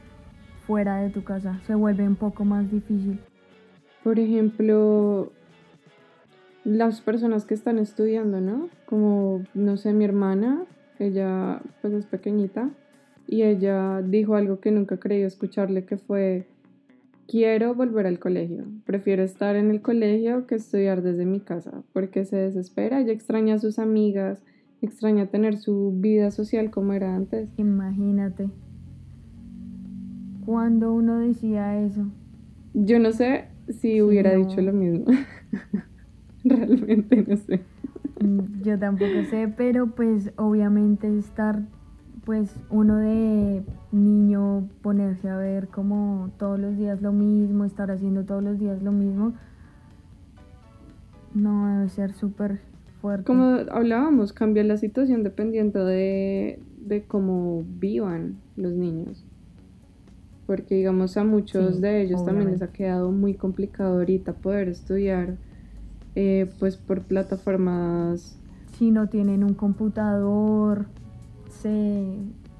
fuera 0.68 0.98
de 0.98 1.10
tu 1.10 1.24
casa. 1.24 1.60
Se 1.66 1.75
vuelve 1.75 2.08
un 2.08 2.16
poco 2.16 2.46
más 2.46 2.70
difícil. 2.72 3.20
Por 4.04 4.20
ejemplo, 4.20 5.32
las 6.63 7.02
personas 7.02 7.46
que 7.46 7.54
están 7.54 7.78
estudiando, 7.78 8.42
¿no? 8.42 8.70
Como, 8.86 9.44
no 9.54 9.78
sé, 9.78 9.94
mi 9.94 10.06
hermana, 10.06 10.63
ella 11.00 11.62
pues 11.82 11.94
es 11.94 12.06
pequeñita 12.06 12.70
y 13.27 13.44
ella 13.44 14.01
dijo 14.01 14.36
algo 14.36 14.60
que 14.60 14.72
nunca 14.72 14.98
creí 14.98 15.22
escucharle 15.22 15.86
que 15.86 15.98
fue 15.98 16.46
quiero 17.27 17.74
volver 17.74 18.06
al 18.06 18.20
colegio. 18.20 18.65
Prefiero 18.86 19.24
estar 19.24 19.56
en 19.56 19.72
el 19.72 19.82
colegio 19.82 20.46
que 20.46 20.56
estudiar 20.56 21.01
desde 21.01 21.25
mi 21.25 21.39
casa 21.39 21.84
porque 21.94 22.25
se 22.25 22.38
desespera. 22.38 23.00
Ella 23.00 23.13
extraña 23.13 23.56
a 23.56 23.60
sus 23.60 23.80
amigas, 23.80 24.44
extraña 24.82 25.27
tener 25.27 25.58
su 25.58 25.94
vida 25.96 26.32
social 26.32 26.70
como 26.70 26.94
era 26.94 27.15
antes. 27.15 27.50
Imagínate. 27.58 28.50
Cuando 30.46 30.94
uno 30.94 31.20
decía 31.20 31.82
eso. 31.82 32.06
Yo 32.74 33.00
no 33.00 33.12
sé 33.12 33.46
si 33.70 34.01
hubiera 34.01 34.36
dicho 34.36 34.62
lo 34.62 34.74
mismo. 34.74 35.06
Realmente 36.44 37.24
no 37.27 37.38
sé. 37.38 37.62
Mm, 38.20 38.62
yo 38.63 38.77
tampoco 38.77 39.24
sé, 39.30 39.48
pero 39.56 39.88
pues 39.88 40.32
obviamente 40.36 41.18
estar 41.18 41.63
pues 42.25 42.56
uno 42.70 42.98
de 42.98 43.63
niño 43.92 44.68
ponerse 44.82 45.30
a 45.30 45.38
ver 45.38 45.68
como 45.68 46.30
todos 46.38 46.60
los 46.60 46.77
días 46.77 47.01
lo 47.01 47.12
mismo, 47.12 47.65
estar 47.65 47.92
haciendo 47.92 48.24
todos 48.24 48.44
los 48.44 48.60
días 48.60 48.82
lo 48.82 48.92
mismo, 48.92 49.34
no 51.34 51.68
debe 51.68 51.89
ser 51.89 52.13
súper 52.13 52.60
fuerte. 53.01 53.25
Como 53.25 53.58
hablábamos, 53.72 54.32
cambia 54.34 54.63
la 54.63 54.77
situación 54.77 55.24
dependiendo 55.24 55.86
de, 55.86 56.60
de 56.77 57.03
cómo 57.03 57.63
vivan 57.80 58.38
los 58.56 58.74
niños. 58.74 59.25
Porque 60.48 60.75
digamos 60.75 61.18
a 61.18 61.24
muchos 61.24 61.82
de 61.82 62.03
ellos 62.03 62.25
también 62.25 62.51
les 62.51 62.62
ha 62.62 62.68
quedado 62.68 63.12
muy 63.12 63.34
complicado 63.34 63.96
ahorita 64.00 64.34
poder 64.34 64.68
estudiar 64.68 65.38
eh, 66.15 66.50
pues 66.60 66.77
por 66.77 67.01
plataformas. 67.01 68.38
Si 68.77 68.92
no 68.92 69.08
tienen 69.08 69.44
un 69.44 69.53
computador, 69.53 70.86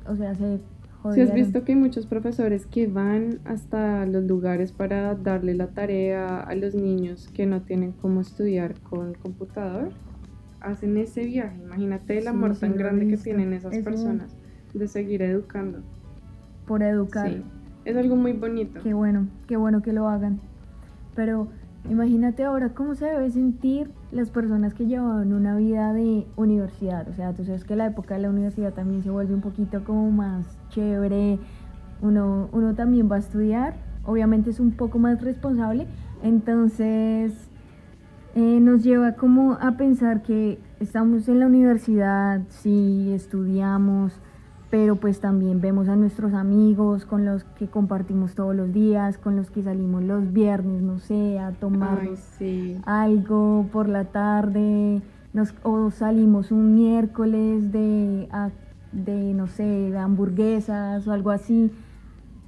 o 0.06 0.16
sea, 0.16 0.36
se 0.36 0.60
Si 1.14 1.22
has 1.22 1.34
visto 1.34 1.64
que 1.64 1.74
hay 1.74 1.78
muchos 1.78 2.06
profesores 2.06 2.66
que 2.66 2.88
van 2.88 3.40
hasta 3.46 4.06
los 4.06 4.24
lugares 4.24 4.72
para 4.72 5.16
darle 5.16 5.54
la 5.54 5.68
tarea 5.68 6.40
a 6.40 6.56
los 6.56 6.76
niños 6.76 7.30
que 7.34 7.46
no 7.46 7.62
tienen 7.62 7.92
cómo 7.92 8.22
estudiar 8.22 8.80
con 8.82 9.14
computador, 9.16 9.92
hacen 10.62 10.98
ese 10.98 11.26
viaje. 11.26 11.58
Imagínate 11.62 12.18
el 12.18 12.28
amor 12.28 12.58
tan 12.58 12.76
grande 12.76 13.08
que 13.08 13.18
tienen 13.18 13.54
esas 13.54 13.78
personas 13.80 14.36
de 14.74 14.88
seguir 14.88 15.22
educando. 15.22 15.82
Por 16.66 16.82
educar. 16.82 17.30
Sí, 17.30 17.44
es 17.86 17.98
algo 17.98 18.16
muy 18.16 18.34
bonito. 18.34 18.82
Qué 18.82 18.94
bueno, 18.94 19.28
qué 19.48 19.58
bueno 19.58 19.82
que 19.82 19.94
lo 19.94 20.08
hagan. 20.08 20.40
Pero 21.16 21.50
Imagínate 21.90 22.46
ahora 22.46 22.70
cómo 22.70 22.96
se 22.96 23.06
debe 23.06 23.30
sentir 23.30 23.92
las 24.12 24.30
personas 24.30 24.74
que 24.74 24.86
llevan 24.86 25.34
una 25.34 25.58
vida 25.58 25.92
de 25.92 26.26
universidad. 26.38 27.08
O 27.10 27.14
sea, 27.14 27.34
tú 27.34 27.44
sabes 27.44 27.66
que 27.66 27.76
la 27.76 27.88
época 27.88 28.16
de 28.16 28.22
la 28.22 28.30
universidad 28.30 28.74
también 28.74 29.04
se 29.04 29.10
vuelve 29.10 29.34
un 29.34 29.42
poquito 29.42 29.84
como 29.84 30.10
más 30.10 30.46
chévere. 30.70 31.40
Uno, 32.02 32.48
uno 32.54 32.74
también 32.74 33.12
va 33.12 33.18
a 33.18 33.20
estudiar. 33.20 33.76
Obviamente 34.06 34.50
es 34.50 34.62
un 34.62 34.72
poco 34.72 34.98
más 34.98 35.22
responsable. 35.22 35.88
Entonces 36.22 37.34
eh, 38.36 38.60
nos 38.62 38.82
lleva 38.84 39.14
como 39.14 39.54
a 39.62 39.78
pensar 39.78 40.24
que 40.24 40.60
estamos 40.80 41.28
en 41.28 41.40
la 41.40 41.48
universidad, 41.48 42.42
sí, 42.48 43.12
estudiamos, 43.14 44.14
pero 44.74 44.96
pues 44.96 45.20
también 45.20 45.62
vemos 45.62 45.88
a 45.88 45.96
nuestros 45.96 46.34
amigos 46.34 47.06
con 47.06 47.26
los 47.26 47.44
que 47.44 47.68
compartimos 47.68 48.34
todos 48.34 48.56
los 48.56 48.74
días, 48.74 49.20
con 49.20 49.36
los 49.36 49.52
que 49.52 49.62
salimos 49.62 50.02
los 50.02 50.34
viernes, 50.34 50.82
no 50.82 50.98
sé, 50.98 51.38
a 51.38 51.52
tomar 51.52 52.10
algo 52.88 53.68
por 53.72 53.88
la 53.88 54.06
tarde, 54.06 55.04
nos, 55.32 55.54
o 55.62 55.92
salimos 55.92 56.52
un 56.52 56.74
miércoles 56.74 57.72
de, 57.72 58.28
de, 58.94 59.34
no 59.36 59.46
sé, 59.46 59.64
de 59.64 59.98
hamburguesas 60.00 61.08
o 61.08 61.12
algo 61.12 61.30
así. 61.30 61.70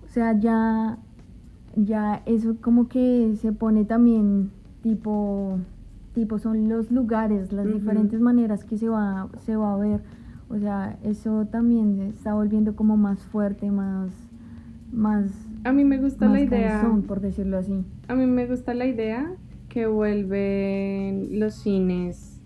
O 0.04 0.08
sea, 0.08 0.34
ya, 0.34 0.98
ya 1.76 2.24
eso 2.26 2.56
como 2.60 2.88
que 2.88 3.36
se 3.40 3.52
pone 3.52 3.86
también 3.86 4.50
tipo, 4.82 5.60
tipo 6.16 6.40
son 6.40 6.70
los 6.70 6.90
lugares, 6.90 7.52
las 7.52 7.72
diferentes 7.72 8.20
maneras 8.20 8.64
que 8.64 8.80
se 8.80 8.90
va, 8.90 9.30
se 9.42 9.56
va 9.56 9.76
a 9.76 9.78
ver 9.78 10.25
o 10.56 10.60
sea, 10.60 10.98
eso 11.04 11.46
también 11.52 12.02
está 12.02 12.34
volviendo 12.34 12.76
como 12.76 12.96
más 12.98 13.20
fuerte, 13.20 13.70
más... 13.72 14.12
más 14.92 15.32
a 15.64 15.74
mí 15.74 15.84
me 15.84 15.98
gusta 15.98 16.28
la 16.28 16.40
idea... 16.40 16.88
por 17.08 17.22
decirlo 17.22 17.58
así. 17.58 17.84
A 18.08 18.16
mí 18.16 18.26
me 18.26 18.46
gusta 18.46 18.74
la 18.74 18.86
idea 18.86 19.34
que 19.68 19.88
vuelven 19.88 21.40
los 21.40 21.56
cines, 21.56 22.40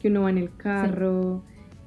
que 0.00 0.08
uno 0.08 0.22
va 0.22 0.30
en 0.30 0.38
el 0.38 0.54
carro 0.54 1.42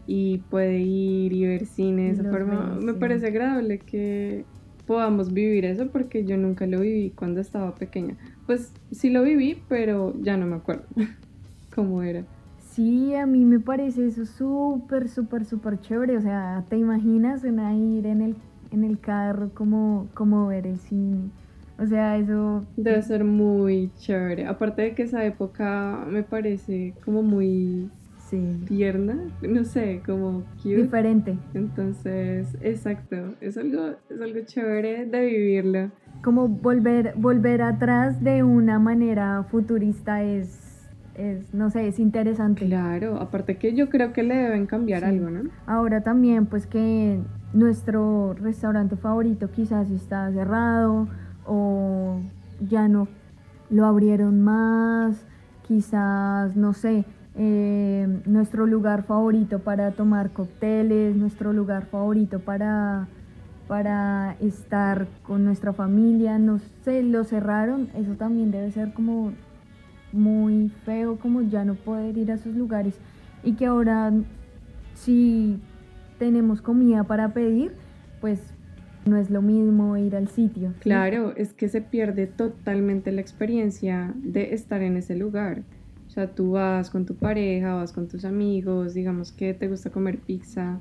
y 0.07 0.39
puede 0.49 0.79
ir 0.79 1.33
y 1.33 1.45
ver 1.45 1.65
cines. 1.65 2.21
forma, 2.21 2.79
me 2.81 2.93
parece 2.93 3.27
agradable 3.27 3.79
que 3.79 4.45
podamos 4.87 5.33
vivir 5.33 5.65
eso 5.65 5.87
porque 5.87 6.25
yo 6.25 6.37
nunca 6.37 6.65
lo 6.67 6.79
viví 6.79 7.11
cuando 7.11 7.41
estaba 7.41 7.75
pequeña. 7.75 8.15
Pues 8.45 8.71
sí 8.91 9.09
lo 9.09 9.23
viví, 9.23 9.61
pero 9.67 10.13
ya 10.21 10.37
no 10.37 10.47
me 10.47 10.55
acuerdo 10.55 10.85
cómo 11.75 12.01
era. 12.01 12.23
Sí, 12.75 13.15
a 13.15 13.25
mí 13.25 13.45
me 13.45 13.61
parece 13.61 14.07
eso 14.07 14.25
súper, 14.25 15.07
súper, 15.07 15.45
súper 15.45 15.79
chévere. 15.79 16.17
O 16.17 16.21
sea, 16.21 16.65
¿te 16.67 16.77
imaginas 16.77 17.45
en 17.45 17.57
ir 17.73 18.05
en 18.05 18.21
el, 18.21 18.35
en 18.71 18.83
el 18.83 18.99
carro 18.99 19.49
como, 19.53 20.09
como 20.13 20.47
ver 20.47 20.67
el 20.67 20.77
cine? 20.79 21.29
O 21.79 21.85
sea, 21.85 22.17
eso... 22.17 22.65
Debe 22.75 23.01
ser 23.01 23.23
muy 23.23 23.91
chévere. 23.97 24.45
Aparte 24.45 24.81
de 24.81 24.93
que 24.93 25.03
esa 25.03 25.23
época 25.23 26.05
me 26.09 26.23
parece 26.23 26.93
como 27.05 27.23
muy 27.23 27.89
sí. 28.29 28.41
tierna, 28.67 29.19
no 29.41 29.63
sé, 29.63 30.01
como 30.05 30.43
cute. 30.61 30.83
Diferente. 30.83 31.37
Entonces, 31.53 32.57
exacto, 32.59 33.35
es 33.39 33.57
algo, 33.57 33.91
es 34.09 34.19
algo 34.19 34.39
chévere 34.45 35.05
de 35.05 35.25
vivirlo. 35.25 35.91
Como 36.21 36.49
volver, 36.49 37.13
volver 37.15 37.61
atrás 37.61 38.21
de 38.21 38.43
una 38.43 38.79
manera 38.79 39.45
futurista 39.49 40.23
es 40.23 40.64
es, 41.17 41.53
no 41.53 41.69
sé, 41.69 41.87
es 41.87 41.99
interesante. 41.99 42.65
Claro, 42.65 43.17
aparte 43.19 43.57
que 43.57 43.73
yo 43.73 43.89
creo 43.89 44.13
que 44.13 44.23
le 44.23 44.35
deben 44.35 44.65
cambiar 44.65 45.03
algo, 45.05 45.29
¿no? 45.29 45.49
Ahora 45.65 46.01
también, 46.01 46.45
pues 46.45 46.67
que 46.67 47.19
nuestro 47.53 48.33
restaurante 48.33 48.95
favorito 48.95 49.49
quizás 49.51 49.89
está 49.89 50.31
cerrado 50.31 51.07
o 51.45 52.19
ya 52.67 52.87
no 52.87 53.07
lo 53.69 53.85
abrieron 53.85 54.41
más, 54.41 55.25
quizás, 55.67 56.55
no 56.55 56.73
sé, 56.73 57.05
eh, 57.35 58.07
nuestro 58.25 58.65
lugar 58.65 59.03
favorito 59.03 59.59
para 59.59 59.91
tomar 59.91 60.31
cócteles, 60.31 61.15
nuestro 61.15 61.53
lugar 61.53 61.85
favorito 61.87 62.39
para, 62.39 63.07
para 63.67 64.35
estar 64.39 65.07
con 65.23 65.43
nuestra 65.43 65.73
familia, 65.73 66.37
no 66.37 66.59
sé, 66.83 67.03
lo 67.03 67.23
cerraron, 67.23 67.89
eso 67.95 68.13
también 68.13 68.51
debe 68.51 68.71
ser 68.71 68.93
como 68.93 69.33
muy 70.15 70.69
feo, 70.85 71.17
como 71.17 71.41
ya 71.41 71.65
no 71.65 71.75
poder 71.75 72.17
ir 72.17 72.31
a 72.31 72.35
esos 72.35 72.55
lugares 72.55 72.95
y 73.43 73.53
que 73.53 73.65
ahora 73.65 74.11
si 74.95 75.59
tenemos 76.17 76.61
comida 76.61 77.03
para 77.03 77.33
pedir, 77.33 77.73
pues 78.21 78.41
no 79.05 79.17
es 79.17 79.29
lo 79.29 79.41
mismo 79.41 79.95
ir 79.97 80.15
al 80.15 80.27
sitio. 80.27 80.73
Claro, 80.79 81.35
es 81.35 81.53
que 81.53 81.69
se 81.69 81.81
pierde 81.81 82.25
totalmente 82.25 83.11
la 83.11 83.21
experiencia 83.21 84.13
de 84.17 84.53
estar 84.53 84.81
en 84.81 84.97
ese 84.97 85.15
lugar. 85.15 85.63
O 86.07 86.09
sea, 86.09 86.33
tú 86.33 86.51
vas 86.51 86.89
con 86.89 87.05
tu 87.05 87.15
pareja, 87.15 87.75
vas 87.75 87.91
con 87.91 88.07
tus 88.07 88.25
amigos, 88.25 88.93
digamos 88.93 89.31
que 89.31 89.53
te 89.53 89.67
gusta 89.67 89.91
comer 89.91 90.19
pizza 90.19 90.79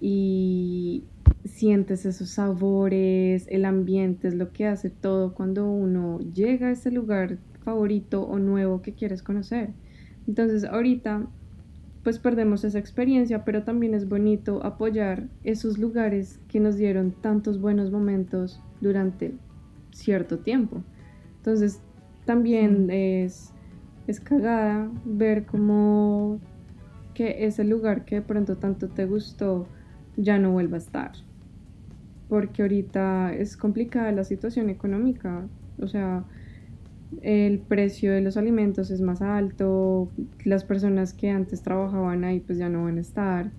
y 0.00 1.04
sientes 1.44 2.04
esos 2.06 2.30
sabores, 2.30 3.46
el 3.48 3.64
ambiente 3.64 4.28
es 4.28 4.34
lo 4.34 4.52
que 4.52 4.66
hace 4.66 4.90
todo 4.90 5.34
cuando 5.34 5.70
uno 5.70 6.20
llega 6.20 6.68
a 6.68 6.70
ese 6.72 6.90
lugar 6.90 7.38
favorito 7.64 8.22
o 8.22 8.38
nuevo 8.38 8.82
que 8.82 8.92
quieres 8.92 9.22
conocer. 9.22 9.70
Entonces, 10.26 10.64
ahorita 10.64 11.26
pues 12.02 12.18
perdemos 12.18 12.64
esa 12.64 12.78
experiencia, 12.78 13.44
pero 13.44 13.62
también 13.62 13.94
es 13.94 14.08
bonito 14.08 14.64
apoyar 14.64 15.28
esos 15.44 15.78
lugares 15.78 16.40
que 16.48 16.60
nos 16.60 16.76
dieron 16.76 17.12
tantos 17.12 17.60
buenos 17.60 17.90
momentos 17.90 18.62
durante 18.80 19.34
cierto 19.92 20.38
tiempo. 20.38 20.82
Entonces, 21.36 21.82
también 22.24 22.90
es, 22.90 23.52
es 24.06 24.20
cagada 24.20 24.90
ver 25.04 25.44
cómo 25.44 26.40
que 27.12 27.44
ese 27.44 27.64
lugar 27.64 28.04
que 28.04 28.16
de 28.16 28.22
pronto 28.22 28.56
tanto 28.56 28.88
te 28.88 29.04
gustó 29.04 29.66
ya 30.16 30.38
no 30.38 30.52
vuelva 30.52 30.76
a 30.76 30.80
estar. 30.80 31.12
Porque 32.28 32.62
ahorita 32.62 33.34
es 33.34 33.56
complicada 33.56 34.12
la 34.12 34.24
situación 34.24 34.70
económica. 34.70 35.46
O 35.80 35.88
sea, 35.88 36.24
el 37.22 37.58
precio 37.58 38.12
de 38.12 38.20
los 38.20 38.36
alimentos 38.36 38.90
es 38.90 39.00
más 39.00 39.20
alto, 39.20 40.08
las 40.44 40.64
personas 40.64 41.12
que 41.12 41.30
antes 41.30 41.62
trabajaban 41.62 42.24
ahí 42.24 42.40
pues 42.40 42.58
ya 42.58 42.68
no 42.68 42.84
van 42.84 42.98
a 42.98 43.00
estar 43.00 43.50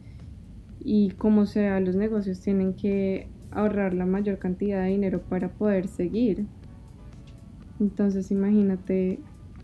y 0.80 1.12
como 1.12 1.46
sea 1.46 1.80
los 1.80 1.96
negocios 1.96 2.40
tienen 2.40 2.74
que 2.74 3.28
ahorrar 3.52 3.94
la 3.94 4.06
mayor 4.06 4.40
cantidad 4.40 4.84
de 4.84 4.90
dinero 4.90 5.22
para 5.22 5.50
poder 5.50 5.88
seguir. 5.88 6.46
Entonces 7.80 8.32
imagínate 8.32 9.20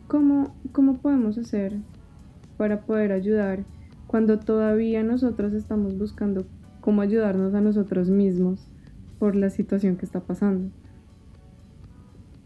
cómo, 0.07 0.55
cómo 0.71 0.97
podemos 0.97 1.37
hacer 1.37 1.77
para 2.57 2.81
poder 2.81 3.11
ayudar 3.11 3.63
cuando 4.05 4.39
todavía 4.39 5.03
nosotros 5.03 5.53
estamos 5.53 5.97
buscando 5.97 6.45
cómo 6.81 7.01
ayudarnos 7.01 7.53
a 7.53 7.61
nosotros 7.61 8.09
mismos 8.09 8.67
por 9.19 9.35
la 9.35 9.49
situación 9.49 9.97
que 9.97 10.05
está 10.05 10.19
pasando 10.19 10.71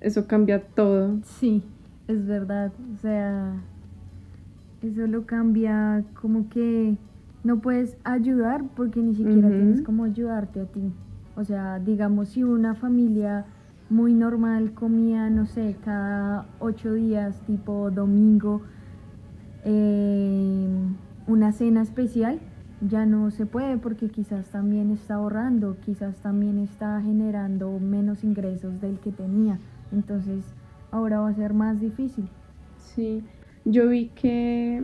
eso 0.01 0.27
cambia 0.27 0.62
todo. 0.62 1.20
Sí, 1.24 1.63
es 2.08 2.25
verdad. 2.25 2.72
O 2.93 2.98
sea, 2.98 3.53
eso 4.81 5.08
lo 5.08 5.25
cambia 5.25 6.03
como 6.20 6.50
que 6.50 6.98
no 7.43 7.60
puedes 7.60 7.98
ayudar 8.03 8.63
porque 8.75 9.01
ni 9.01 9.15
siquiera 9.15 9.48
tienes 9.50 9.81
como 9.81 10.03
ayudarte 10.03 10.62
a 10.62 10.65
ti. 10.65 10.91
O 11.36 11.43
sea, 11.43 11.79
digamos, 11.79 12.29
si 12.29 12.43
una 12.43 12.75
familia 12.75 13.46
muy 13.89 14.13
normal 14.13 14.74
comía, 14.74 15.29
no 15.29 15.46
sé, 15.46 15.75
cada 15.84 16.46
ocho 16.60 16.93
días, 16.93 17.41
tipo 17.46 17.91
domingo, 17.91 18.62
eh, 19.63 20.68
una 21.27 21.51
cena 21.51 21.81
especial, 21.81 22.40
ya 22.87 23.05
no 23.05 23.31
se 23.31 23.46
puede 23.46 23.77
porque 23.77 24.09
quizás 24.09 24.48
también 24.48 24.92
está 24.92 25.16
ahorrando, 25.16 25.77
quizás 25.85 26.16
también 26.22 26.57
está 26.57 27.01
generando 27.01 27.79
menos 27.79 28.24
ingresos 28.24 28.81
del 28.81 29.00
que 29.00 29.11
tenía. 29.11 29.59
Entonces 29.91 30.55
ahora 30.91 31.19
va 31.19 31.29
a 31.29 31.35
ser 31.35 31.53
más 31.53 31.79
difícil. 31.79 32.29
Sí, 32.77 33.23
yo 33.65 33.87
vi 33.87 34.09
que, 34.09 34.83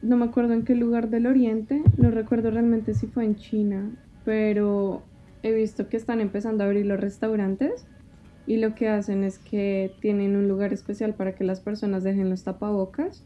no 0.00 0.16
me 0.16 0.24
acuerdo 0.26 0.52
en 0.52 0.64
qué 0.64 0.74
lugar 0.74 1.10
del 1.10 1.26
oriente, 1.26 1.82
no 1.96 2.10
recuerdo 2.10 2.50
realmente 2.50 2.94
si 2.94 3.06
fue 3.06 3.24
en 3.24 3.36
China, 3.36 3.92
pero 4.24 5.08
he 5.42 5.52
visto 5.52 5.88
que 5.88 5.96
están 5.96 6.20
empezando 6.20 6.64
a 6.64 6.66
abrir 6.66 6.86
los 6.86 7.00
restaurantes 7.00 7.86
y 8.46 8.58
lo 8.58 8.74
que 8.74 8.88
hacen 8.88 9.24
es 9.24 9.38
que 9.38 9.96
tienen 10.00 10.36
un 10.36 10.48
lugar 10.48 10.72
especial 10.72 11.14
para 11.14 11.34
que 11.34 11.44
las 11.44 11.60
personas 11.60 12.02
dejen 12.04 12.30
los 12.30 12.44
tapabocas 12.44 13.24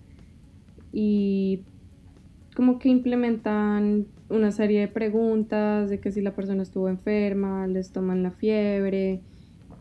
y 0.92 1.66
como 2.54 2.78
que 2.78 2.88
implementan 2.88 4.06
una 4.28 4.50
serie 4.52 4.80
de 4.80 4.88
preguntas 4.88 5.90
de 5.90 6.00
que 6.00 6.12
si 6.12 6.20
la 6.22 6.34
persona 6.34 6.62
estuvo 6.62 6.88
enferma, 6.88 7.66
les 7.66 7.92
toman 7.92 8.22
la 8.22 8.32
fiebre, 8.32 9.24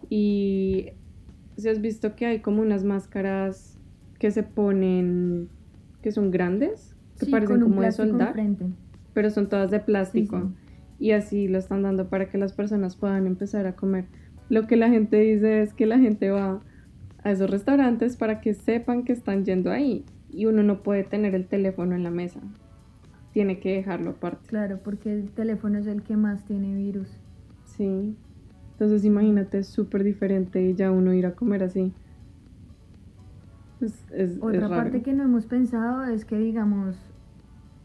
y 0.09 0.91
si 1.57 1.69
has 1.69 1.81
visto 1.81 2.15
que 2.15 2.25
hay 2.25 2.39
como 2.39 2.61
unas 2.61 2.83
máscaras 2.83 3.77
que 4.19 4.31
se 4.31 4.43
ponen, 4.43 5.49
que 6.01 6.11
son 6.11 6.31
grandes, 6.31 6.95
que 7.19 7.25
parecen 7.27 7.61
como 7.61 7.81
de 7.81 7.91
soldar, 7.91 8.35
pero 9.13 9.29
son 9.29 9.47
todas 9.47 9.71
de 9.71 9.79
plástico. 9.79 10.51
Y 10.97 11.11
así 11.11 11.47
lo 11.47 11.57
están 11.57 11.83
dando 11.83 12.09
para 12.09 12.29
que 12.29 12.37
las 12.37 12.53
personas 12.53 12.95
puedan 12.95 13.27
empezar 13.27 13.65
a 13.67 13.75
comer. 13.75 14.05
Lo 14.49 14.67
que 14.67 14.77
la 14.77 14.89
gente 14.89 15.17
dice 15.17 15.61
es 15.61 15.73
que 15.73 15.85
la 15.85 15.99
gente 15.99 16.29
va 16.29 16.61
a 17.23 17.31
esos 17.31 17.49
restaurantes 17.49 18.15
para 18.15 18.39
que 18.39 18.53
sepan 18.53 19.03
que 19.03 19.13
están 19.13 19.43
yendo 19.43 19.71
ahí. 19.71 20.05
Y 20.29 20.45
uno 20.45 20.63
no 20.63 20.83
puede 20.83 21.03
tener 21.03 21.35
el 21.35 21.47
teléfono 21.47 21.95
en 21.95 22.03
la 22.03 22.11
mesa. 22.11 22.39
Tiene 23.31 23.59
que 23.59 23.73
dejarlo 23.73 24.11
aparte. 24.11 24.47
Claro, 24.47 24.79
porque 24.83 25.11
el 25.11 25.31
teléfono 25.31 25.79
es 25.79 25.87
el 25.87 26.03
que 26.03 26.15
más 26.15 26.45
tiene 26.45 26.75
virus. 26.75 27.09
Sí. 27.65 28.15
Entonces 28.75 29.05
imagínate, 29.05 29.59
es 29.59 29.67
súper 29.67 30.03
diferente 30.03 30.73
ya 30.75 30.91
uno 30.91 31.13
ir 31.13 31.25
a 31.25 31.33
comer 31.33 31.63
así. 31.63 31.93
Otra 34.41 34.67
parte 34.67 35.01
que 35.01 35.13
no 35.13 35.23
hemos 35.23 35.45
pensado 35.45 36.03
es 36.03 36.25
que, 36.25 36.37
digamos, 36.37 36.97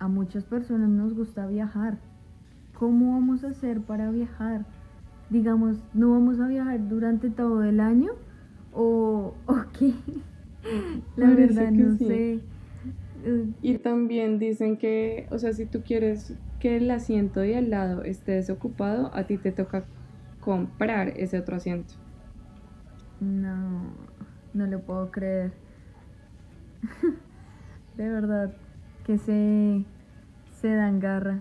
a 0.00 0.08
muchas 0.08 0.44
personas 0.44 0.88
nos 0.88 1.14
gusta 1.14 1.46
viajar. 1.46 1.98
¿Cómo 2.76 3.12
vamos 3.12 3.44
a 3.44 3.48
hacer 3.48 3.80
para 3.80 4.10
viajar? 4.10 4.64
Digamos, 5.28 5.76
¿no 5.94 6.10
vamos 6.10 6.40
a 6.40 6.48
viajar 6.48 6.88
durante 6.88 7.30
todo 7.30 7.62
el 7.62 7.78
año? 7.78 8.10
¿O, 8.72 9.34
o 9.46 9.56
qué? 9.78 9.92
La 11.16 11.30
verdad, 11.30 11.70
no 11.70 11.96
sé. 11.98 12.40
Y 13.62 13.78
también 13.78 14.38
dicen 14.38 14.76
que, 14.76 15.26
o 15.30 15.38
sea, 15.38 15.52
si 15.52 15.66
tú 15.66 15.82
quieres 15.84 16.34
que 16.58 16.76
el 16.78 16.90
asiento 16.90 17.40
de 17.40 17.56
al 17.56 17.70
lado 17.70 18.02
esté 18.02 18.32
desocupado, 18.32 19.14
a 19.14 19.24
ti 19.24 19.36
te 19.36 19.52
toca 19.52 19.84
comprar 20.40 21.08
ese 21.16 21.38
otro 21.38 21.56
asiento. 21.56 21.94
No, 23.20 23.82
no 24.54 24.66
lo 24.66 24.80
puedo 24.80 25.10
creer. 25.10 25.52
de 27.96 28.08
verdad, 28.08 28.52
que 29.04 29.18
se, 29.18 29.84
se 30.60 30.74
dan 30.74 31.00
garra. 31.00 31.40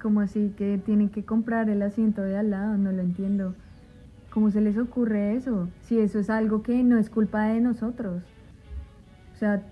Como 0.00 0.20
así 0.20 0.54
que 0.56 0.78
tienen 0.78 1.08
que 1.08 1.24
comprar 1.24 1.68
el 1.70 1.82
asiento 1.82 2.22
de 2.22 2.36
al 2.36 2.50
lado, 2.50 2.76
no 2.76 2.92
lo 2.92 3.02
entiendo. 3.02 3.54
¿Cómo 4.30 4.50
se 4.50 4.60
les 4.60 4.78
ocurre 4.78 5.34
eso? 5.34 5.68
Si 5.82 5.98
eso 5.98 6.18
es 6.18 6.30
algo 6.30 6.62
que 6.62 6.84
no 6.84 6.98
es 6.98 7.10
culpa 7.10 7.46
de 7.46 7.60
nosotros. 7.60 8.22
O 9.34 9.36
sea, 9.38 9.62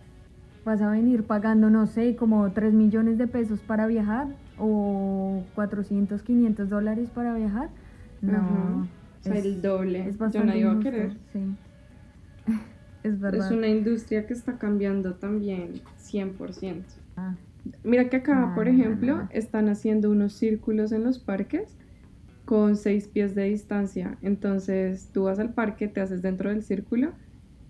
vas 0.64 0.82
a 0.82 0.90
venir 0.90 1.24
pagando, 1.24 1.70
no 1.70 1.86
sé, 1.86 2.16
como 2.16 2.50
3 2.50 2.72
millones 2.72 3.18
de 3.18 3.28
pesos 3.28 3.60
para 3.60 3.86
viajar 3.86 4.28
o 4.58 5.44
400, 5.54 6.22
500 6.22 6.68
dólares 6.68 7.10
para 7.10 7.34
viajar. 7.34 7.68
No. 8.22 8.88
es, 9.24 9.44
el 9.44 9.62
doble. 9.62 10.08
Es 10.08 10.18
Yo 10.32 10.44
no 10.44 10.54
iba 10.54 10.72
a 10.72 10.80
querer. 10.80 11.16
Sí. 11.32 11.40
es 13.02 13.20
verdad. 13.20 13.46
Es 13.46 13.52
una 13.52 13.68
industria 13.68 14.26
que 14.26 14.34
está 14.34 14.58
cambiando 14.58 15.14
también 15.14 15.80
100%. 16.00 16.82
Ah. 17.16 17.34
Mira 17.82 18.08
que 18.08 18.16
acá, 18.16 18.52
por 18.54 18.68
ejemplo, 18.68 19.28
están 19.30 19.68
haciendo 19.68 20.10
unos 20.10 20.32
círculos 20.32 20.92
en 20.92 21.04
los 21.04 21.18
parques 21.18 21.76
con 22.44 22.76
seis 22.76 23.08
pies 23.08 23.34
de 23.34 23.44
distancia. 23.44 24.18
Entonces 24.22 25.10
tú 25.12 25.24
vas 25.24 25.38
al 25.38 25.52
parque, 25.52 25.88
te 25.88 26.00
haces 26.00 26.22
dentro 26.22 26.50
del 26.50 26.62
círculo 26.62 27.12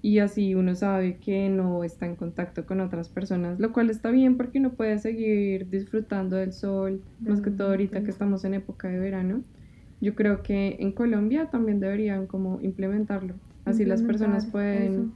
y 0.02 0.20
así 0.20 0.54
uno 0.54 0.74
sabe 0.74 1.16
que 1.16 1.48
no 1.48 1.82
está 1.82 2.06
en 2.06 2.14
contacto 2.14 2.66
con 2.66 2.80
otras 2.80 3.08
personas, 3.08 3.58
lo 3.58 3.72
cual 3.72 3.90
está 3.90 4.10
bien 4.10 4.36
porque 4.36 4.58
uno 4.58 4.70
puede 4.70 4.98
seguir 4.98 5.68
disfrutando 5.68 6.36
del 6.36 6.52
sol, 6.52 7.02
más 7.20 7.40
que 7.40 7.50
todo 7.50 7.70
ahorita 7.70 8.04
que 8.04 8.10
estamos 8.10 8.44
en 8.44 8.54
época 8.54 8.88
de 8.88 8.98
verano. 8.98 9.42
Yo 10.00 10.14
creo 10.14 10.42
que 10.42 10.76
en 10.78 10.92
Colombia 10.92 11.46
también 11.46 11.80
deberían 11.80 12.26
como 12.26 12.60
implementarlo. 12.60 13.34
Así 13.64 13.84
las 13.84 14.02
personas 14.02 14.46
pueden, 14.46 15.12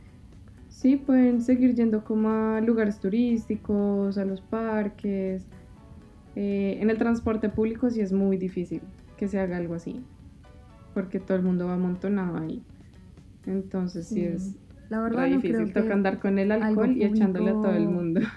sí, 0.68 0.96
pueden 0.96 1.40
seguir 1.40 1.74
yendo 1.74 2.02
como 2.04 2.30
a 2.30 2.60
lugares 2.60 2.98
turísticos, 2.98 4.18
a 4.18 4.24
los 4.24 4.40
parques. 4.40 5.44
Eh, 6.34 6.78
en 6.80 6.90
el 6.90 6.98
transporte 6.98 7.48
público 7.48 7.90
sí 7.90 8.00
es 8.00 8.12
muy 8.12 8.36
difícil 8.36 8.80
que 9.16 9.28
se 9.28 9.38
haga 9.38 9.56
algo 9.56 9.74
así, 9.74 10.00
porque 10.94 11.20
todo 11.20 11.36
el 11.36 11.42
mundo 11.44 11.66
va 11.66 11.74
amontonado 11.74 12.38
ahí. 12.38 12.62
Entonces 13.46 14.06
sí, 14.06 14.22
es 14.22 14.56
la 14.88 15.00
verdad 15.00 15.26
difícil. 15.26 15.72
Toca 15.72 15.92
andar 15.92 16.18
con 16.18 16.38
el 16.38 16.50
alcohol 16.50 16.92
y 16.96 17.04
echándole 17.04 17.50
a 17.50 17.54
todo 17.54 17.74
el 17.74 17.88
mundo. 17.88 18.20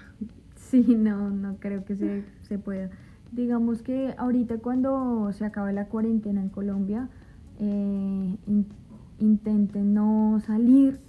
Sí, 0.55 0.83
no, 0.95 1.29
no 1.29 1.57
creo 1.59 1.85
que 1.85 1.95
se, 1.95 2.23
se 2.41 2.57
pueda. 2.57 2.89
Digamos 3.33 3.81
que 3.81 4.13
ahorita 4.17 4.59
cuando 4.59 5.31
se 5.33 5.43
acabe 5.43 5.73
la 5.73 5.85
cuarentena 5.85 6.39
en 6.39 6.49
Colombia, 6.49 7.09
eh, 7.59 8.37
intenten 9.17 9.93
no 9.93 10.39
salir 10.45 10.99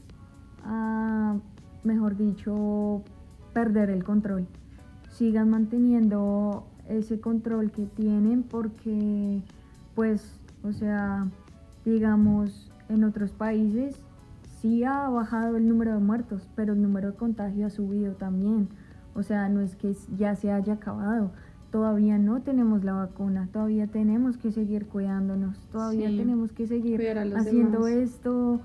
a, 0.64 1.36
mejor 1.82 2.16
dicho, 2.16 3.02
perder 3.52 3.90
el 3.90 4.04
control. 4.04 4.46
Sigan 5.10 5.50
manteniendo 5.50 6.66
ese 6.88 7.20
control 7.20 7.70
que 7.70 7.84
tienen 7.84 8.42
porque, 8.42 9.42
pues, 9.94 10.40
o 10.62 10.72
sea, 10.72 11.28
digamos, 11.84 12.70
en 12.88 13.04
otros 13.04 13.32
países 13.32 14.00
sí 14.60 14.82
ha 14.82 15.10
bajado 15.10 15.58
el 15.58 15.68
número 15.68 15.92
de 15.92 16.00
muertos, 16.00 16.48
pero 16.56 16.72
el 16.72 16.80
número 16.80 17.10
de 17.10 17.16
contagio 17.18 17.66
ha 17.66 17.70
subido 17.70 18.14
también. 18.14 18.68
O 19.14 19.22
sea, 19.22 19.48
no 19.48 19.60
es 19.60 19.76
que 19.76 19.94
ya 20.16 20.34
se 20.34 20.50
haya 20.50 20.72
acabado. 20.72 21.30
Todavía 21.74 22.18
no 22.18 22.40
tenemos 22.40 22.84
la 22.84 22.92
vacuna, 22.92 23.48
todavía 23.52 23.88
tenemos 23.88 24.36
que 24.36 24.52
seguir 24.52 24.86
cuidándonos, 24.86 25.58
todavía 25.72 26.06
tenemos 26.06 26.52
que 26.52 26.68
seguir 26.68 27.02
haciendo 27.36 27.88
esto, 27.88 28.60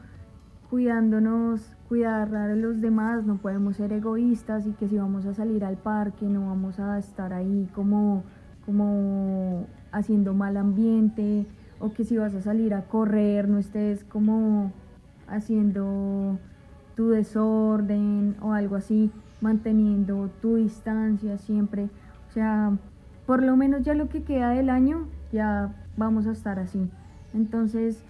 cuidándonos, 0.69 1.76
cuidar 1.88 2.36
a 2.36 2.54
los 2.56 2.82
demás, 2.82 3.26
no 3.26 3.38
podemos 3.38 3.78
ser 3.78 3.93
egoístas 3.93 4.67
y 4.67 4.74
que 4.74 4.88
si 4.88 5.00
vamos 5.00 5.26
a 5.26 5.34
salir 5.34 5.65
al 5.65 5.78
parque 5.78 6.28
no 6.28 6.50
vamos 6.50 6.80
a 6.80 7.00
estar 7.00 7.34
ahí 7.34 7.67
como, 7.74 8.26
como 8.67 9.65
haciendo 9.91 10.36
mal 10.36 10.56
ambiente 10.56 11.48
o 11.80 11.91
que 11.91 12.04
si 12.04 12.15
vas 12.15 12.36
a 12.36 12.41
salir 12.41 12.76
a 12.76 12.84
correr 12.84 13.50
no 13.50 13.58
estés 13.58 14.04
como 14.04 14.72
haciendo 15.28 16.38
tu 16.93 17.10
desorden 17.10 18.36
o 18.39 18.54
algo 18.54 18.76
así, 18.76 19.10
manteniendo 19.41 20.30
tu 20.43 20.58
distancia 20.58 21.39
siempre. 21.39 21.89
O 22.30 22.32
sea, 22.32 22.78
por 23.29 23.43
lo 23.43 23.55
menos 23.55 23.83
ya 23.83 23.93
lo 23.93 24.09
que 24.09 24.23
queda 24.23 24.49
del 24.49 24.71
año, 24.71 25.07
ya 25.31 25.75
vamos 25.97 26.25
a 26.25 26.31
estar 26.31 26.57
así. 26.57 26.89
Entonces, 27.35 28.03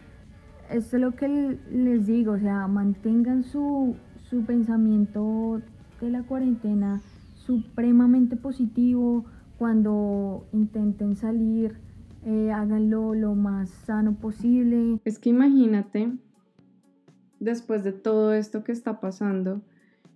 esto 0.71 0.95
es 0.95 1.01
lo 1.01 1.11
que 1.11 1.27
les 1.69 2.07
digo, 2.07 2.31
o 2.31 2.39
sea, 2.39 2.65
mantengan 2.67 3.43
su, 3.43 3.97
su 4.29 4.45
pensamiento 4.45 5.61
de 5.99 6.09
la 6.09 6.23
cuarentena 6.23 7.01
supremamente 7.33 8.37
positivo 8.37 9.25
cuando 9.57 10.47
intenten 10.53 11.17
salir, 11.17 11.75
eh, 12.23 12.53
háganlo 12.53 13.13
lo 13.13 13.35
más 13.35 13.69
sano 13.71 14.13
posible. 14.13 15.01
Es 15.03 15.19
que 15.19 15.31
imagínate 15.31 16.13
después 17.41 17.83
de 17.83 17.91
todo 17.91 18.31
esto 18.31 18.63
que 18.63 18.71
está 18.71 19.01
pasando, 19.01 19.59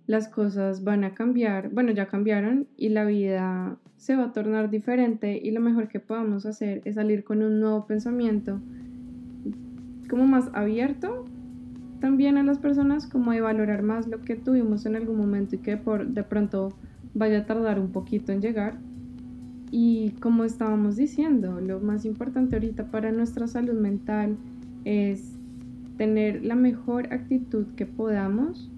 las 0.06 0.28
cosas 0.28 0.84
van 0.84 1.04
a 1.04 1.14
cambiar, 1.14 1.70
bueno, 1.70 1.92
ya 1.92 2.06
cambiaron 2.06 2.66
y 2.76 2.90
la 2.90 3.04
vida 3.04 3.78
se 3.96 4.16
va 4.16 4.24
a 4.24 4.32
tornar 4.32 4.70
diferente 4.70 5.40
y 5.42 5.50
lo 5.50 5.60
mejor 5.60 5.88
que 5.88 6.00
podamos 6.00 6.44
hacer 6.44 6.82
es 6.84 6.96
salir 6.96 7.24
con 7.24 7.42
un 7.42 7.60
nuevo 7.60 7.86
pensamiento 7.86 8.60
como 10.08 10.26
más 10.26 10.50
abierto 10.52 11.24
también 12.00 12.36
a 12.36 12.42
las 12.42 12.58
personas, 12.58 13.06
como 13.06 13.32
de 13.32 13.40
valorar 13.40 13.82
más 13.82 14.06
lo 14.06 14.20
que 14.20 14.36
tuvimos 14.36 14.84
en 14.84 14.94
algún 14.94 15.16
momento 15.16 15.56
y 15.56 15.58
que 15.58 15.78
por 15.78 16.06
de 16.06 16.22
pronto 16.22 16.68
vaya 17.14 17.38
a 17.38 17.46
tardar 17.46 17.80
un 17.80 17.92
poquito 17.92 18.30
en 18.30 18.42
llegar. 18.42 18.78
Y 19.70 20.10
como 20.20 20.44
estábamos 20.44 20.96
diciendo, 20.96 21.60
lo 21.60 21.80
más 21.80 22.04
importante 22.04 22.56
ahorita 22.56 22.90
para 22.90 23.10
nuestra 23.10 23.48
salud 23.48 23.80
mental 23.80 24.36
es 24.84 25.32
tener 25.96 26.44
la 26.44 26.54
mejor 26.54 27.12
actitud 27.12 27.68
que 27.74 27.86
podamos 27.86 28.70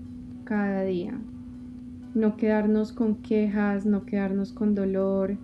cada 0.46 0.85
día. 0.85 1.12
No 2.14 2.38
quedarnos 2.38 2.92
con 2.92 3.16
quejas, 3.16 3.85
no 3.85 4.06
quedarnos 4.06 4.54
con 4.54 4.74
dolor, 4.74 5.37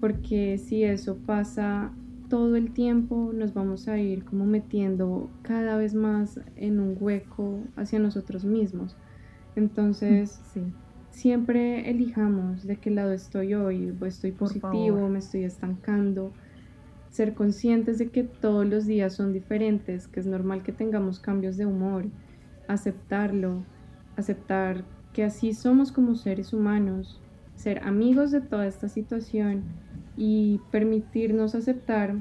porque 0.00 0.58
si 0.58 0.82
eso 0.82 1.18
pasa 1.24 1.92
todo 2.28 2.56
el 2.56 2.72
tiempo 2.72 3.30
nos 3.32 3.54
vamos 3.54 3.86
a 3.88 3.98
ir 3.98 4.24
como 4.24 4.44
metiendo 4.44 5.30
cada 5.42 5.76
vez 5.76 5.94
más 5.94 6.40
en 6.56 6.80
un 6.80 6.96
hueco 6.98 7.60
hacia 7.76 8.00
nosotros 8.00 8.44
mismos. 8.44 8.96
Entonces, 9.54 10.40
siempre 11.10 11.88
elijamos 11.88 12.66
de 12.66 12.76
qué 12.76 12.90
lado 12.90 13.12
estoy 13.12 13.54
hoy, 13.54 13.94
estoy 14.04 14.32
positivo, 14.32 15.08
me 15.08 15.20
estoy 15.20 15.44
estancando 15.44 16.32
ser 17.10 17.34
conscientes 17.34 17.98
de 17.98 18.10
que 18.10 18.22
todos 18.24 18.66
los 18.66 18.86
días 18.86 19.14
son 19.14 19.32
diferentes, 19.32 20.06
que 20.06 20.20
es 20.20 20.26
normal 20.26 20.62
que 20.62 20.72
tengamos 20.72 21.18
cambios 21.18 21.56
de 21.56 21.66
humor, 21.66 22.06
aceptarlo, 22.68 23.64
aceptar 24.18 24.84
que 25.12 25.24
así 25.24 25.54
somos 25.54 25.92
como 25.92 26.14
seres 26.14 26.52
humanos, 26.52 27.20
ser 27.54 27.82
amigos 27.84 28.30
de 28.30 28.40
toda 28.40 28.66
esta 28.66 28.88
situación 28.88 29.62
y 30.16 30.60
permitirnos 30.70 31.54
aceptar 31.54 32.16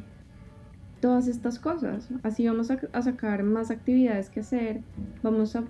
todas 1.00 1.28
estas 1.28 1.60
cosas. 1.60 2.10
Así 2.24 2.48
vamos 2.48 2.72
a, 2.72 3.02
sacar 3.02 3.44
más 3.44 3.72
actividades 3.72 4.30
que 4.30 4.40
hacer, 4.40 4.82
vamos 5.22 5.56
a 5.56 5.64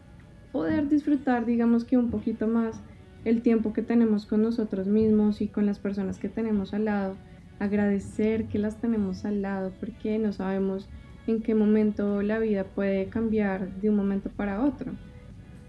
poder 0.52 0.88
disfrutar, 0.88 1.46
digamos 1.46 1.84
que 1.84 1.98
un 1.98 2.10
poquito 2.10 2.48
más 2.48 2.82
el 3.26 3.42
tiempo 3.42 3.74
que 3.74 3.82
tenemos 3.82 4.26
con 4.26 4.42
nosotros 4.42 4.88
mismos 4.88 5.42
y 5.42 5.48
con 5.48 5.66
las 5.66 5.80
personas 5.80 6.18
que 6.18 6.30
tenemos 6.30 6.74
al 6.74 6.86
lado 6.86 7.16
agradecer 7.60 8.46
que 8.46 8.60
las 8.60 8.80
tenemos 8.80 9.26
al 9.26 9.42
lado 9.42 9.72
porque 9.80 10.18
no 10.20 10.32
sabemos 10.32 10.88
en 11.26 11.42
qué 11.42 11.56
momento 11.56 12.22
la 12.22 12.40
vida 12.40 12.64
puede 12.64 13.08
cambiar 13.08 13.74
de 13.82 13.90
un 13.90 13.96
momento 13.96 14.30
para 14.30 14.64
otro. 14.64 14.94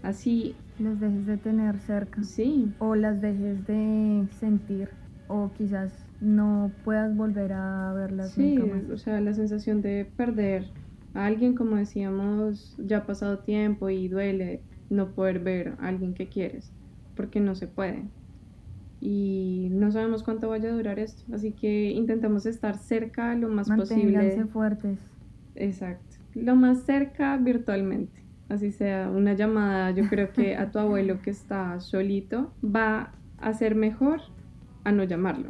Así... 0.03 0.55
Las 0.79 0.99
dejes 0.99 1.25
de 1.25 1.37
tener 1.37 1.77
cerca. 1.79 2.23
Sí. 2.23 2.71
O 2.79 2.95
las 2.95 3.21
dejes 3.21 3.65
de 3.67 4.25
sentir. 4.39 4.89
O 5.27 5.51
quizás 5.57 6.05
no 6.21 6.71
puedas 6.83 7.15
volver 7.15 7.53
a 7.53 7.93
verlas 7.93 8.31
sí, 8.31 8.57
o 8.91 8.97
sea, 8.97 9.21
la 9.21 9.33
sensación 9.33 9.81
de 9.81 10.11
perder 10.15 10.65
a 11.13 11.25
alguien, 11.25 11.55
como 11.55 11.75
decíamos, 11.75 12.75
ya 12.77 12.99
ha 12.99 13.05
pasado 13.05 13.39
tiempo 13.39 13.89
y 13.89 14.07
duele 14.07 14.61
no 14.89 15.11
poder 15.11 15.39
ver 15.39 15.75
a 15.79 15.87
alguien 15.87 16.13
que 16.13 16.27
quieres, 16.27 16.71
porque 17.15 17.39
no 17.39 17.55
se 17.55 17.67
puede 17.67 18.09
y 19.01 19.69
no 19.71 19.91
sabemos 19.91 20.23
cuánto 20.23 20.49
vaya 20.49 20.69
a 20.69 20.73
durar 20.73 20.99
esto, 20.99 21.23
así 21.33 21.53
que 21.53 21.91
intentamos 21.91 22.45
estar 22.45 22.77
cerca 22.77 23.33
lo 23.35 23.49
más 23.49 23.69
posible. 23.69 24.45
fuertes. 24.47 24.99
Exacto, 25.55 26.17
lo 26.35 26.55
más 26.55 26.83
cerca 26.83 27.37
virtualmente, 27.37 28.28
así 28.49 28.71
sea 28.71 29.09
una 29.09 29.33
llamada, 29.33 29.91
yo 29.91 30.07
creo 30.09 30.33
que 30.33 30.57
a 30.57 30.71
tu 30.71 30.79
abuelo 30.79 31.21
que 31.21 31.29
está 31.29 31.79
solito 31.79 32.51
va 32.63 33.11
a 33.37 33.53
ser 33.53 33.75
mejor 33.75 34.21
a 34.83 34.91
no 34.91 35.03
llamarlo, 35.03 35.49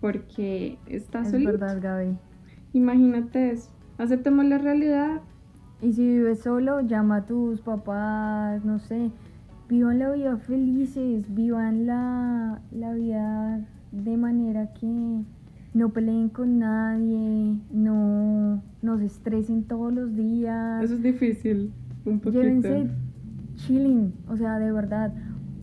porque 0.00 0.78
está 0.86 1.22
es 1.22 1.30
solito. 1.30 1.50
Es 1.50 1.60
verdad, 1.60 1.80
Gaby. 1.82 2.16
Imagínate 2.72 3.50
eso, 3.50 3.70
aceptemos 3.98 4.44
la 4.46 4.58
realidad. 4.58 5.20
Y 5.82 5.94
si 5.94 6.06
vives 6.06 6.40
solo, 6.40 6.80
llama 6.82 7.16
a 7.16 7.26
tus 7.26 7.62
papás, 7.62 8.64
no 8.64 8.78
sé, 8.78 9.10
vivan 9.68 9.98
la 9.98 10.10
vida 10.10 10.36
felices, 10.36 11.24
vivan 11.34 11.86
la, 11.86 12.60
la 12.70 12.92
vida 12.92 13.66
de 13.90 14.16
manera 14.16 14.72
que 14.74 15.24
no 15.72 15.88
peleen 15.90 16.28
con 16.28 16.58
nadie, 16.58 17.56
no, 17.72 18.62
se 18.98 19.06
estresen 19.06 19.64
todos 19.64 19.92
los 19.92 20.14
días. 20.14 20.82
Eso 20.82 20.94
es 20.94 21.02
difícil, 21.02 21.72
un 22.04 22.20
poquito. 22.20 22.42
Llévense 22.42 22.90
chilling, 23.56 24.12
o 24.28 24.36
sea, 24.36 24.58
de 24.58 24.72
verdad. 24.72 25.12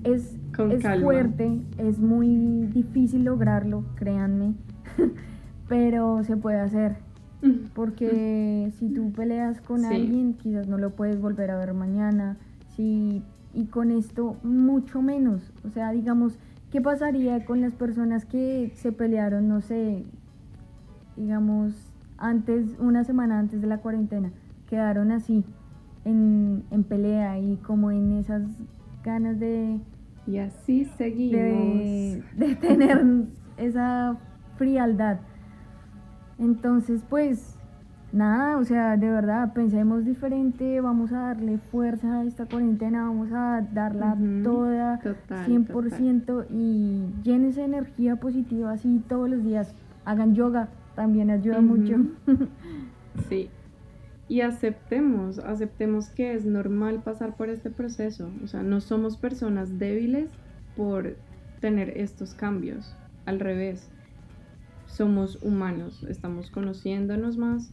Es, 0.03 0.38
es 0.69 1.01
fuerte, 1.01 1.60
es 1.77 1.99
muy 1.99 2.67
difícil 2.67 3.25
lograrlo, 3.25 3.84
créanme, 3.95 4.53
pero 5.67 6.23
se 6.23 6.38
puede 6.38 6.60
hacer. 6.60 6.97
Porque 7.73 8.71
si 8.77 8.89
tú 8.89 9.12
peleas 9.12 9.60
con 9.62 9.86
alguien, 9.86 10.34
quizás 10.34 10.67
no 10.67 10.77
lo 10.77 10.91
puedes 10.91 11.19
volver 11.19 11.51
a 11.51 11.58
ver 11.58 11.73
mañana. 11.73 12.38
Si 12.75 13.23
y 13.58 13.65
con 13.65 13.89
esto 13.89 14.38
mucho 14.43 15.01
menos. 15.01 15.51
O 15.65 15.71
sea, 15.71 15.91
digamos, 15.91 16.38
¿qué 16.71 16.80
pasaría 16.80 17.43
con 17.43 17.60
las 17.60 17.73
personas 17.73 18.23
que 18.23 18.71
se 18.75 18.91
pelearon, 18.91 19.47
no 19.47 19.62
sé, 19.62 20.06
digamos, 21.15 21.87
antes, 22.17 22.77
una 22.80 23.03
semana 23.03 23.39
antes 23.39 23.62
de 23.62 23.67
la 23.67 23.77
cuarentena? 23.80 24.32
Quedaron 24.67 25.12
así, 25.12 25.43
en, 26.06 26.63
pelea 26.88 27.39
y 27.39 27.58
como 27.58 27.91
en 27.91 28.13
esas 28.13 28.43
ganas 29.03 29.39
de... 29.39 29.80
Y 30.25 30.39
así 30.39 30.86
seguimos. 30.86 31.39
De, 31.39 32.23
de 32.36 32.56
tener 32.56 33.06
esa 33.58 34.17
frialdad. 34.58 35.19
Entonces, 36.38 37.03
pues, 37.10 37.58
nada, 38.12 38.58
o 38.58 38.63
sea, 38.63 38.97
de 38.97 39.10
verdad, 39.10 39.53
pensemos 39.53 40.06
diferente, 40.06 40.82
vamos 40.82 41.12
a 41.12 41.19
darle 41.19 41.58
fuerza 41.58 42.19
a 42.19 42.23
esta 42.23 42.45
cuarentena, 42.45 43.03
vamos 43.03 43.32
a 43.32 43.62
darla 43.73 44.15
toda, 44.43 44.99
100% 45.01 46.45
y 46.49 47.06
llénense 47.23 47.62
de 47.62 47.65
energía 47.65 48.15
positiva 48.17 48.71
así 48.71 49.03
todos 49.08 49.30
los 49.30 49.43
días. 49.43 49.73
Hagan 50.06 50.36
yoga, 50.36 50.69
también 50.97 51.29
ayuda 51.29 51.62
mucho. 51.62 51.95
sí. 53.29 53.49
Y 54.27 54.41
aceptemos, 54.41 55.38
aceptemos 55.38 56.10
que 56.10 56.33
es 56.33 56.43
normal 56.43 57.03
pasar 57.03 57.38
por 57.38 57.49
este 57.49 57.69
proceso. 57.69 58.31
O 58.43 58.47
sea, 58.47 58.63
no 58.63 58.81
somos 58.81 59.15
personas 59.15 59.77
débiles 59.77 60.31
por 60.75 61.15
tener 61.62 61.95
estos 61.99 62.33
cambios. 62.33 62.95
Al 63.27 63.39
revés, 63.39 63.89
somos 64.88 65.41
humanos, 65.43 66.03
estamos 66.10 66.49
conociéndonos 66.49 67.38
más 67.38 67.69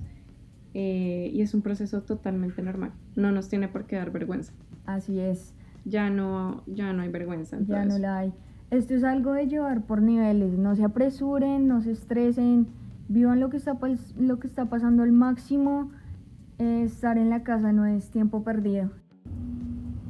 eh, 0.74 1.30
y 1.32 1.40
es 1.40 1.54
un 1.54 1.62
proceso 1.62 2.02
totalmente 2.02 2.60
normal. 2.60 2.92
No 3.16 3.32
nos 3.32 3.48
tiene 3.48 3.68
por 3.68 3.86
qué 3.86 3.96
dar 3.96 4.12
vergüenza. 4.12 4.52
Así 4.84 5.18
es. 5.18 5.54
Ya 5.86 6.10
no, 6.10 6.62
ya 6.66 6.92
no 6.92 7.02
hay 7.02 7.08
vergüenza. 7.08 7.56
ya 7.66 7.86
no 7.86 7.98
la 7.98 8.18
hay. 8.18 8.34
Esto 8.70 8.94
es 8.94 9.02
algo 9.02 9.32
de 9.32 9.46
llevar 9.46 9.86
por 9.86 10.02
niveles. 10.02 10.58
No 10.58 10.76
se 10.76 10.84
apresuren, 10.84 11.66
no 11.66 11.80
se 11.80 11.92
estresen, 11.92 12.66
vivan 13.08 13.40
lo 13.40 13.50
que 13.50 13.56
está, 13.56 14.64
pasando 14.66 15.02
al 15.02 15.12
máximo. 15.12 15.90
Estar 16.58 17.18
en 17.18 17.30
la 17.30 17.42
casa 17.42 17.72
no 17.72 17.84
es 17.84 18.10
tiempo 18.10 18.44
perdido. 18.44 18.90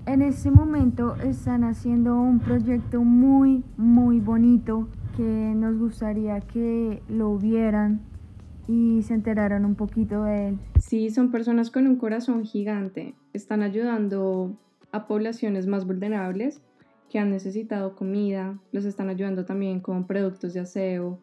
En 0.06 0.20
este 0.20 0.50
momento 0.50 1.16
están 1.16 1.64
haciendo 1.64 2.20
un 2.20 2.38
proyecto 2.38 3.02
muy, 3.02 3.64
muy 3.76 4.20
bonito 4.20 4.88
que 5.16 5.54
nos 5.56 5.78
gustaría 5.78 6.40
que 6.40 7.02
lo 7.08 7.38
vieran 7.38 8.02
y 8.68 9.02
se 9.02 9.14
enteraran 9.14 9.64
un 9.64 9.74
poquito 9.74 10.24
de 10.24 10.48
él. 10.48 10.58
Sí, 10.78 11.10
son 11.10 11.30
personas 11.30 11.70
con 11.70 11.86
un 11.86 11.96
corazón 11.96 12.44
gigante. 12.44 13.14
Están 13.32 13.62
ayudando 13.62 14.58
a 14.92 15.06
poblaciones 15.06 15.66
más 15.66 15.86
vulnerables 15.86 16.60
que 17.10 17.18
han 17.18 17.30
necesitado 17.30 17.94
comida, 17.96 18.58
los 18.72 18.84
están 18.84 19.08
ayudando 19.08 19.44
también 19.44 19.80
con 19.80 20.06
productos 20.06 20.52
de 20.52 20.60
aseo. 20.60 21.18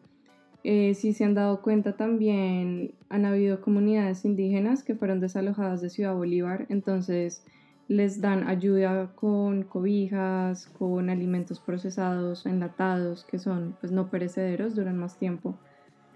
Eh, 0.64 0.94
si 0.94 1.12
se 1.12 1.24
han 1.24 1.34
dado 1.34 1.60
cuenta 1.60 1.96
también 1.96 2.94
han 3.08 3.24
habido 3.24 3.60
comunidades 3.60 4.24
indígenas 4.24 4.84
que 4.84 4.94
fueron 4.94 5.18
desalojadas 5.18 5.80
de 5.80 5.90
Ciudad 5.90 6.14
Bolívar, 6.14 6.66
entonces 6.68 7.44
les 7.88 8.20
dan 8.20 8.46
ayuda 8.46 9.12
con 9.16 9.64
cobijas, 9.64 10.66
con 10.66 11.10
alimentos 11.10 11.58
procesados, 11.58 12.46
enlatados, 12.46 13.24
que 13.24 13.40
son 13.40 13.76
pues 13.80 13.92
no 13.92 14.08
perecederos, 14.08 14.76
duran 14.76 14.96
más 14.96 15.18
tiempo. 15.18 15.58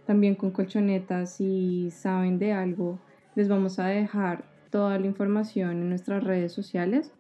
También 0.07 0.37
con 0.37 0.53
colchonetas, 0.53 1.35
si 1.35 1.91
saben 1.91 2.39
de 2.39 2.53
algo, 2.53 3.01
les 3.35 3.49
vamos 3.49 3.81
a 3.81 3.87
dejar 3.87 4.45
toda 4.71 4.99
la 4.99 5.07
información 5.07 5.83
en 5.83 5.89
nuestras 5.89 6.23
redes 6.23 6.53
sociales. 6.53 7.13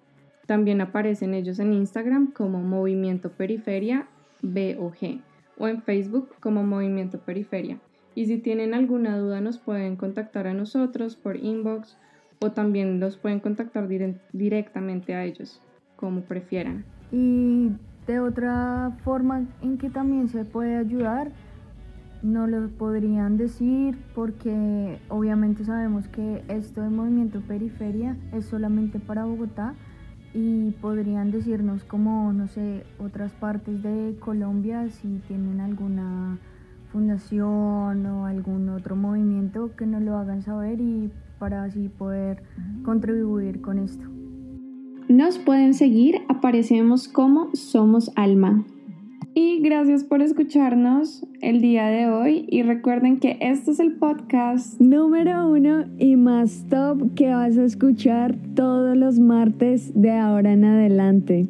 También 0.47 0.81
aparecen 0.81 1.35
ellos 1.35 1.59
en 1.59 1.73
Instagram 1.73 2.33
como 2.33 2.62
Movimiento 2.62 3.33
Periferia 3.33 4.07
BOG 4.43 5.21
o 5.59 5.69
en 5.69 5.83
Facebook 5.83 6.31
como 6.40 6.62
Movimiento 6.62 7.21
Periferia. 7.21 7.79
Y 8.14 8.27
si 8.27 8.38
tienen 8.38 8.75
alguna 8.75 9.19
duda 9.19 9.40
nos 9.40 9.59
pueden 9.59 9.97
contactar 9.97 10.47
a 10.47 10.55
nosotros 10.55 11.16
por 11.16 11.37
inbox 11.37 11.99
o 12.40 12.53
también 12.53 13.01
los 13.01 13.16
pueden 13.16 13.40
contactar 13.40 13.88
directamente 14.33 15.14
a 15.14 15.25
ellos, 15.25 15.61
como 15.97 16.23
prefieran. 16.23 16.85
Y 17.12 17.71
de 18.07 18.21
otra 18.21 18.97
forma 19.05 19.47
en 19.62 19.79
que 19.79 19.90
también 19.90 20.29
se 20.29 20.45
puede 20.45 20.77
ayudar, 20.77 21.33
no 22.23 22.47
lo 22.47 22.69
podrían 22.71 23.37
decir 23.37 23.99
porque 24.14 24.99
obviamente 25.09 25.64
sabemos 25.64 26.09
que 26.09 26.42
esto 26.49 26.83
de 26.83 26.88
movimiento 26.88 27.40
periferia 27.40 28.16
es 28.33 28.47
solamente 28.47 28.99
para 28.99 29.25
Bogotá 29.25 29.75
y 30.37 30.70
podrían 30.83 31.31
decirnos 31.31 31.83
como, 31.85 32.31
no 32.35 32.46
sé, 32.46 32.85
otras 32.99 33.33
partes 33.33 33.83
de 33.83 34.16
Colombia 34.20 34.87
si 34.90 35.18
tienen 35.27 35.61
alguna 35.61 36.38
fundación 36.92 38.05
o 38.05 38.27
algún 38.27 38.68
otro 38.68 38.96
movimiento 38.96 39.75
que 39.77 39.87
nos 39.87 40.03
lo 40.03 40.18
hagan 40.18 40.42
saber 40.42 40.79
y 40.79 41.11
para 41.38 41.64
así 41.64 41.88
poder 41.88 42.42
contribuir 42.85 43.62
con 43.62 43.79
esto. 43.79 44.05
Nos 45.09 45.38
pueden 45.38 45.72
seguir, 45.72 46.16
aparecemos 46.29 47.09
como 47.09 47.49
Somos 47.55 48.11
Alma. 48.14 48.62
Y 49.38 49.61
gracias 49.61 50.03
por 50.03 50.22
escucharnos 50.22 51.22
el 51.42 51.61
día 51.61 51.88
de 51.88 52.09
hoy 52.09 52.46
y 52.49 52.62
recuerden 52.62 53.20
que 53.20 53.37
este 53.42 53.72
es 53.72 53.81
el 53.81 53.92
podcast 53.92 54.81
número 54.81 55.51
uno 55.51 55.85
y 55.99 56.16
más 56.16 56.64
top 56.70 57.12
que 57.14 57.29
vas 57.29 57.59
a 57.59 57.64
escuchar 57.64 58.35
todos 58.55 58.96
los 58.96 59.18
martes 59.18 59.92
de 59.92 60.11
ahora 60.12 60.55
en 60.55 60.64
adelante. 60.64 61.46